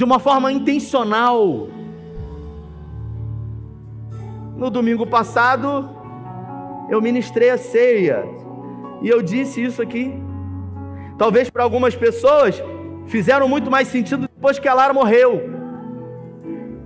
de 0.00 0.04
uma 0.04 0.18
forma 0.18 0.50
intencional. 0.50 1.68
No 4.56 4.70
domingo 4.70 5.06
passado, 5.06 5.90
eu 6.88 7.02
ministrei 7.02 7.50
a 7.50 7.58
ceia 7.58 8.24
e 9.02 9.10
eu 9.10 9.20
disse 9.20 9.62
isso 9.62 9.82
aqui. 9.82 10.10
Talvez 11.18 11.50
para 11.50 11.64
algumas 11.64 11.94
pessoas 11.94 12.62
fizeram 13.08 13.46
muito 13.46 13.70
mais 13.70 13.88
sentido 13.88 14.22
depois 14.22 14.58
que 14.58 14.66
a 14.66 14.72
Lara 14.72 14.94
morreu. 14.94 15.38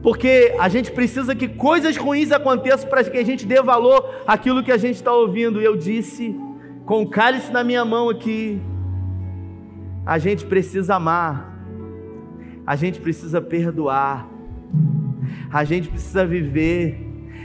Porque 0.03 0.53
a 0.59 0.69
gente 0.69 0.91
precisa 0.91 1.37
que 1.37 1.47
coisas 1.47 1.97
ruins 1.97 2.33
aconteçam 2.33 2.91
para 2.91 3.05
que 3.05 3.17
a 3.17 3.25
gente 3.25 3.47
dê 3.47 3.63
valor 3.63 4.23
àquilo 4.27 4.61
que 4.65 4.73
a 4.73 4.77
gente 4.77 4.97
está 4.97 5.13
ouvindo. 5.13 5.63
E 5.63 5.65
eu 5.65 5.77
disse 5.77 6.35
com 6.85 7.03
o 7.03 7.09
cálice 7.09 7.53
na 7.53 7.63
minha 7.63 7.85
mão 7.85 8.09
aqui, 8.09 8.61
a 10.05 10.19
gente 10.19 10.45
precisa 10.45 10.97
amar, 10.97 11.54
a 12.67 12.77
gente 12.77 13.01
precisa 13.01 13.41
perdoar, 13.41 14.29
a 15.53 15.65
gente 15.65 15.89
precisa 15.89 16.27
viver. 16.27 17.01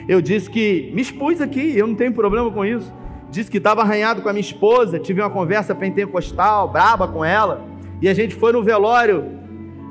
Eu 0.08 0.22
disse 0.22 0.50
que 0.50 0.92
me 0.94 1.02
expus 1.02 1.42
aqui, 1.42 1.78
eu 1.78 1.86
não 1.86 1.96
tenho 1.96 2.14
problema 2.14 2.50
com 2.52 2.66
isso. 2.66 2.92
Disse 3.30 3.52
que 3.52 3.58
estava 3.58 3.82
arranhado 3.82 4.22
com 4.22 4.30
a 4.30 4.34
minha 4.34 4.42
esposa, 4.42 4.98
tive 4.98 5.22
uma 5.22 5.30
conversa 5.30 5.76
pentecostal, 5.76 6.68
braba 6.70 7.08
com 7.08 7.24
ela, 7.24 7.64
e 8.02 8.10
a 8.10 8.14
gente 8.14 8.34
foi 8.34 8.52
no 8.52 8.64
velório 8.64 9.40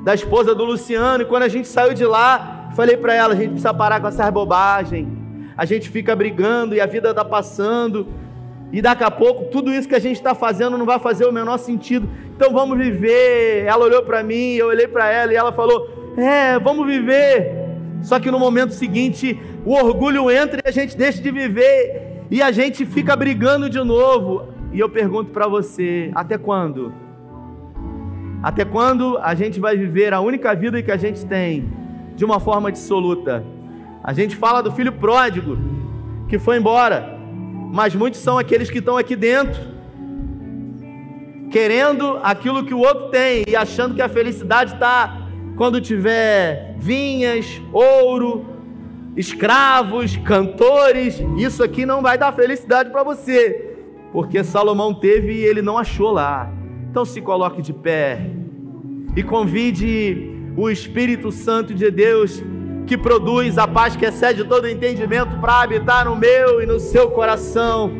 da 0.03 0.13
esposa 0.13 0.53
do 0.53 0.65
Luciano, 0.65 1.23
e 1.23 1.25
quando 1.25 1.43
a 1.43 1.47
gente 1.47 1.67
saiu 1.67 1.93
de 1.93 2.05
lá, 2.05 2.69
falei 2.75 2.97
para 2.97 3.13
ela: 3.13 3.33
a 3.33 3.37
gente 3.37 3.51
precisa 3.51 3.73
parar 3.73 3.99
com 4.01 4.07
essa 4.07 4.29
bobagem. 4.29 5.17
A 5.55 5.65
gente 5.65 5.89
fica 5.89 6.15
brigando 6.15 6.73
e 6.73 6.79
a 6.79 6.85
vida 6.85 7.09
está 7.09 7.25
passando, 7.25 8.07
e 8.71 8.81
daqui 8.81 9.03
a 9.03 9.09
pouco 9.09 9.45
tudo 9.45 9.73
isso 9.73 9.87
que 9.87 9.95
a 9.95 9.99
gente 9.99 10.17
está 10.17 10.35
fazendo 10.35 10.77
não 10.77 10.85
vai 10.85 10.99
fazer 10.99 11.25
o 11.25 11.31
menor 11.31 11.57
sentido. 11.57 12.07
Então 12.35 12.53
vamos 12.53 12.77
viver. 12.77 13.65
Ela 13.65 13.85
olhou 13.85 14.03
para 14.03 14.21
mim, 14.21 14.53
eu 14.53 14.67
olhei 14.67 14.87
para 14.87 15.11
ela 15.11 15.33
e 15.33 15.35
ela 15.35 15.51
falou: 15.51 16.13
É, 16.17 16.59
vamos 16.59 16.85
viver. 16.85 17.51
Só 18.01 18.19
que 18.19 18.31
no 18.31 18.39
momento 18.39 18.73
seguinte 18.73 19.39
o 19.65 19.73
orgulho 19.73 20.31
entra 20.31 20.61
e 20.63 20.69
a 20.69 20.71
gente 20.71 20.95
deixa 20.95 21.21
de 21.21 21.31
viver. 21.31 22.23
e 22.31 22.41
a 22.41 22.51
gente 22.51 22.85
fica 22.85 23.15
brigando 23.15 23.69
de 23.69 23.79
novo. 23.79 24.49
E 24.71 24.79
eu 24.79 24.87
pergunto 24.87 25.31
para 25.31 25.47
você: 25.47 26.11
até 26.13 26.37
quando? 26.37 26.93
Até 28.41 28.63
quando 28.63 29.17
a 29.17 29.33
gente 29.35 29.59
vai 29.59 29.75
viver 29.75 30.13
a 30.13 30.21
única 30.21 30.55
vida 30.55 30.81
que 30.81 30.91
a 30.91 30.97
gente 30.97 31.25
tem 31.25 31.69
de 32.15 32.23
uma 32.23 32.39
forma 32.39 32.71
dissoluta? 32.71 33.43
A 34.03 34.13
gente 34.13 34.35
fala 34.35 34.61
do 34.61 34.71
filho 34.71 34.93
pródigo 34.93 35.57
que 36.29 36.39
foi 36.39 36.57
embora, 36.57 37.18
mas 37.71 37.93
muitos 37.93 38.19
são 38.19 38.37
aqueles 38.37 38.69
que 38.69 38.79
estão 38.79 38.97
aqui 38.97 39.15
dentro, 39.15 39.61
querendo 41.51 42.19
aquilo 42.23 42.65
que 42.65 42.73
o 42.73 42.79
outro 42.79 43.09
tem 43.09 43.43
e 43.47 43.55
achando 43.55 43.93
que 43.93 44.01
a 44.01 44.09
felicidade 44.09 44.73
está 44.73 45.27
quando 45.55 45.79
tiver 45.79 46.75
vinhas, 46.77 47.61
ouro, 47.71 48.45
escravos, 49.15 50.17
cantores. 50.17 51.21
Isso 51.37 51.63
aqui 51.63 51.85
não 51.85 52.01
vai 52.01 52.17
dar 52.17 52.31
felicidade 52.31 52.89
para 52.89 53.03
você, 53.03 53.75
porque 54.11 54.43
Salomão 54.43 54.93
teve 54.93 55.33
e 55.33 55.45
ele 55.45 55.61
não 55.61 55.77
achou 55.77 56.11
lá. 56.11 56.51
Então 56.89 57.05
se 57.05 57.21
coloque 57.21 57.61
de 57.61 57.73
pé 57.73 58.19
e 59.15 59.21
convide 59.21 60.31
o 60.57 60.69
Espírito 60.71 61.31
Santo 61.31 61.73
de 61.73 61.91
Deus 61.91 62.43
que 62.89 62.97
produz 62.97 63.59
a 63.59 63.67
paz 63.67 63.95
que 63.95 64.03
excede 64.03 64.43
todo 64.43 64.67
entendimento 64.67 65.37
para 65.37 65.61
habitar 65.61 66.05
no 66.05 66.15
meu 66.15 66.59
e 66.59 66.65
no 66.65 66.79
seu 66.79 67.11
coração. 67.11 67.91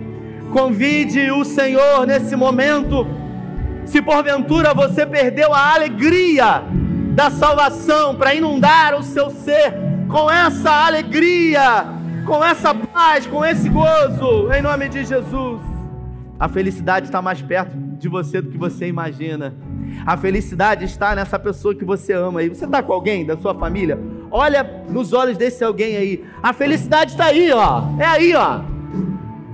Convide 0.52 1.30
o 1.30 1.46
Senhor 1.46 2.08
nesse 2.08 2.36
momento. 2.36 3.06
Se 3.86 4.02
porventura 4.02 4.74
você 4.74 5.06
perdeu 5.06 5.54
a 5.54 5.76
alegria 5.76 6.64
da 7.14 7.30
salvação 7.30 8.16
para 8.16 8.34
inundar 8.34 8.96
o 8.96 9.04
seu 9.04 9.30
ser 9.30 9.76
com 10.10 10.28
essa 10.28 10.72
alegria, 10.88 11.86
com 12.26 12.44
essa 12.44 12.74
paz, 12.74 13.28
com 13.28 13.46
esse 13.46 13.70
gozo, 13.70 14.52
em 14.52 14.62
nome 14.64 14.90
de 14.90 15.06
Jesus. 15.06 15.62
A 16.40 16.50
felicidade 16.50 17.06
está 17.06 17.22
mais 17.22 17.44
perto 17.44 17.78
de 17.78 18.10
você 18.10 18.42
do 18.42 18.50
que 18.50 18.58
você 18.58 18.88
imagina. 18.88 19.54
A 20.04 20.18
felicidade 20.18 20.86
está 20.86 21.14
nessa 21.14 21.38
pessoa 21.38 21.76
que 21.76 21.86
você 21.86 22.14
ama. 22.14 22.42
E 22.42 22.50
você 22.50 22.66
está 22.66 22.82
com 22.82 22.92
alguém 22.92 23.24
da 23.24 23.38
sua 23.38 23.54
família? 23.54 24.00
Olha 24.32 24.63
nos 24.89 25.13
olhos 25.13 25.38
desse 25.38 25.63
alguém 25.63 25.97
aí. 25.97 26.25
A 26.41 26.53
felicidade 26.53 27.11
está 27.11 27.25
aí, 27.25 27.51
ó. 27.51 27.84
É 27.99 28.05
aí, 28.05 28.36
ó. 28.36 28.61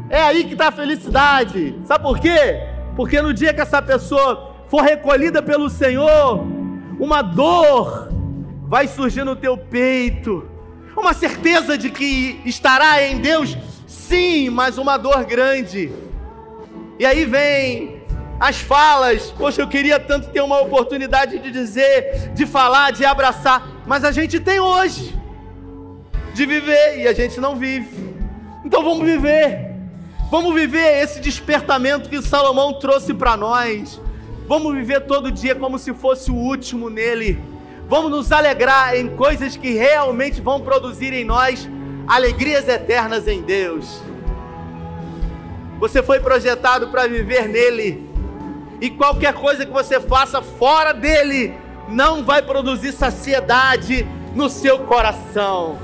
É 0.10 0.22
aí 0.22 0.44
que 0.44 0.54
está 0.54 0.68
a 0.68 0.72
felicidade. 0.72 1.80
Sabe 1.86 2.04
por 2.04 2.20
quê? 2.20 2.62
Porque 2.96 3.22
no 3.22 3.34
dia 3.34 3.54
que 3.54 3.62
essa 3.62 3.82
pessoa 3.82 4.56
for 4.68 4.82
recolhida 4.82 5.42
pelo 5.42 5.70
Senhor, 5.70 6.46
uma 7.00 7.22
dor 7.22 8.10
vai 8.64 8.88
surgir 8.88 9.24
no 9.24 9.36
teu 9.36 9.58
peito. 9.58 10.50
Uma 10.96 11.14
certeza 11.14 11.78
de 11.78 11.90
que 11.90 12.42
estará 12.46 13.04
em 13.04 13.20
Deus, 13.20 13.58
sim, 13.86 14.50
mas 14.50 14.78
uma 14.78 14.98
dor 14.98 15.26
grande. 15.26 15.92
E 16.98 17.06
aí 17.06 17.26
vem 17.26 17.95
as 18.40 18.58
falas. 18.58 19.32
Poxa, 19.32 19.62
eu 19.62 19.68
queria 19.68 20.00
tanto 20.00 20.30
ter 20.30 20.42
uma 20.42 20.62
oportunidade 20.62 21.40
de 21.40 21.52
dizer, 21.52 22.32
de 22.34 22.46
falar, 22.46 22.92
de 22.92 23.06
abraçar, 23.06 23.68
mas 23.86 24.04
a 24.04 24.12
gente 24.12 24.40
tem 24.40 24.60
hoje 24.60 25.16
de 26.34 26.46
viver 26.46 27.00
e 27.00 27.08
a 27.08 27.14
gente 27.14 27.40
não 27.40 27.56
vive. 27.56 28.14
Então 28.64 28.84
vamos 28.84 29.06
viver. 29.06 29.74
Vamos 30.30 30.54
viver 30.54 31.04
esse 31.04 31.20
despertamento 31.20 32.10
que 32.10 32.22
Salomão 32.22 32.74
trouxe 32.80 33.14
para 33.14 33.38
nós. 33.38 34.02
Vamos 34.48 34.74
viver 34.74 35.02
todo 35.02 35.32
dia 35.32 35.56
como 35.56 35.80
se 35.80 35.94
fosse 35.94 36.30
o 36.30 36.36
último 36.36 36.90
nele. 36.90 37.42
Vamos 37.88 38.12
nos 38.12 38.32
alegrar 38.32 38.98
em 38.98 39.16
coisas 39.16 39.56
que 39.56 39.72
realmente 39.72 40.42
vão 40.42 40.60
produzir 40.62 41.14
em 41.14 41.24
nós 41.24 41.70
alegrias 42.08 42.68
eternas 42.68 43.28
em 43.28 43.42
Deus. 43.42 44.02
Você 45.80 46.02
foi 46.02 46.20
projetado 46.20 46.88
para 46.88 47.08
viver 47.08 47.48
nele 47.48 48.15
e 48.82 48.90
qualquer 48.90 49.34
coisa 49.34 49.66
que 49.66 49.72
você 49.72 50.00
faça 50.00 50.42
fora 50.42 50.94
dele 50.94 51.54
não 51.88 52.24
vai 52.24 52.42
produzir 52.42 52.92
saciedade 52.92 54.06
no 54.34 54.50
seu 54.50 54.80
coração. 54.80 55.78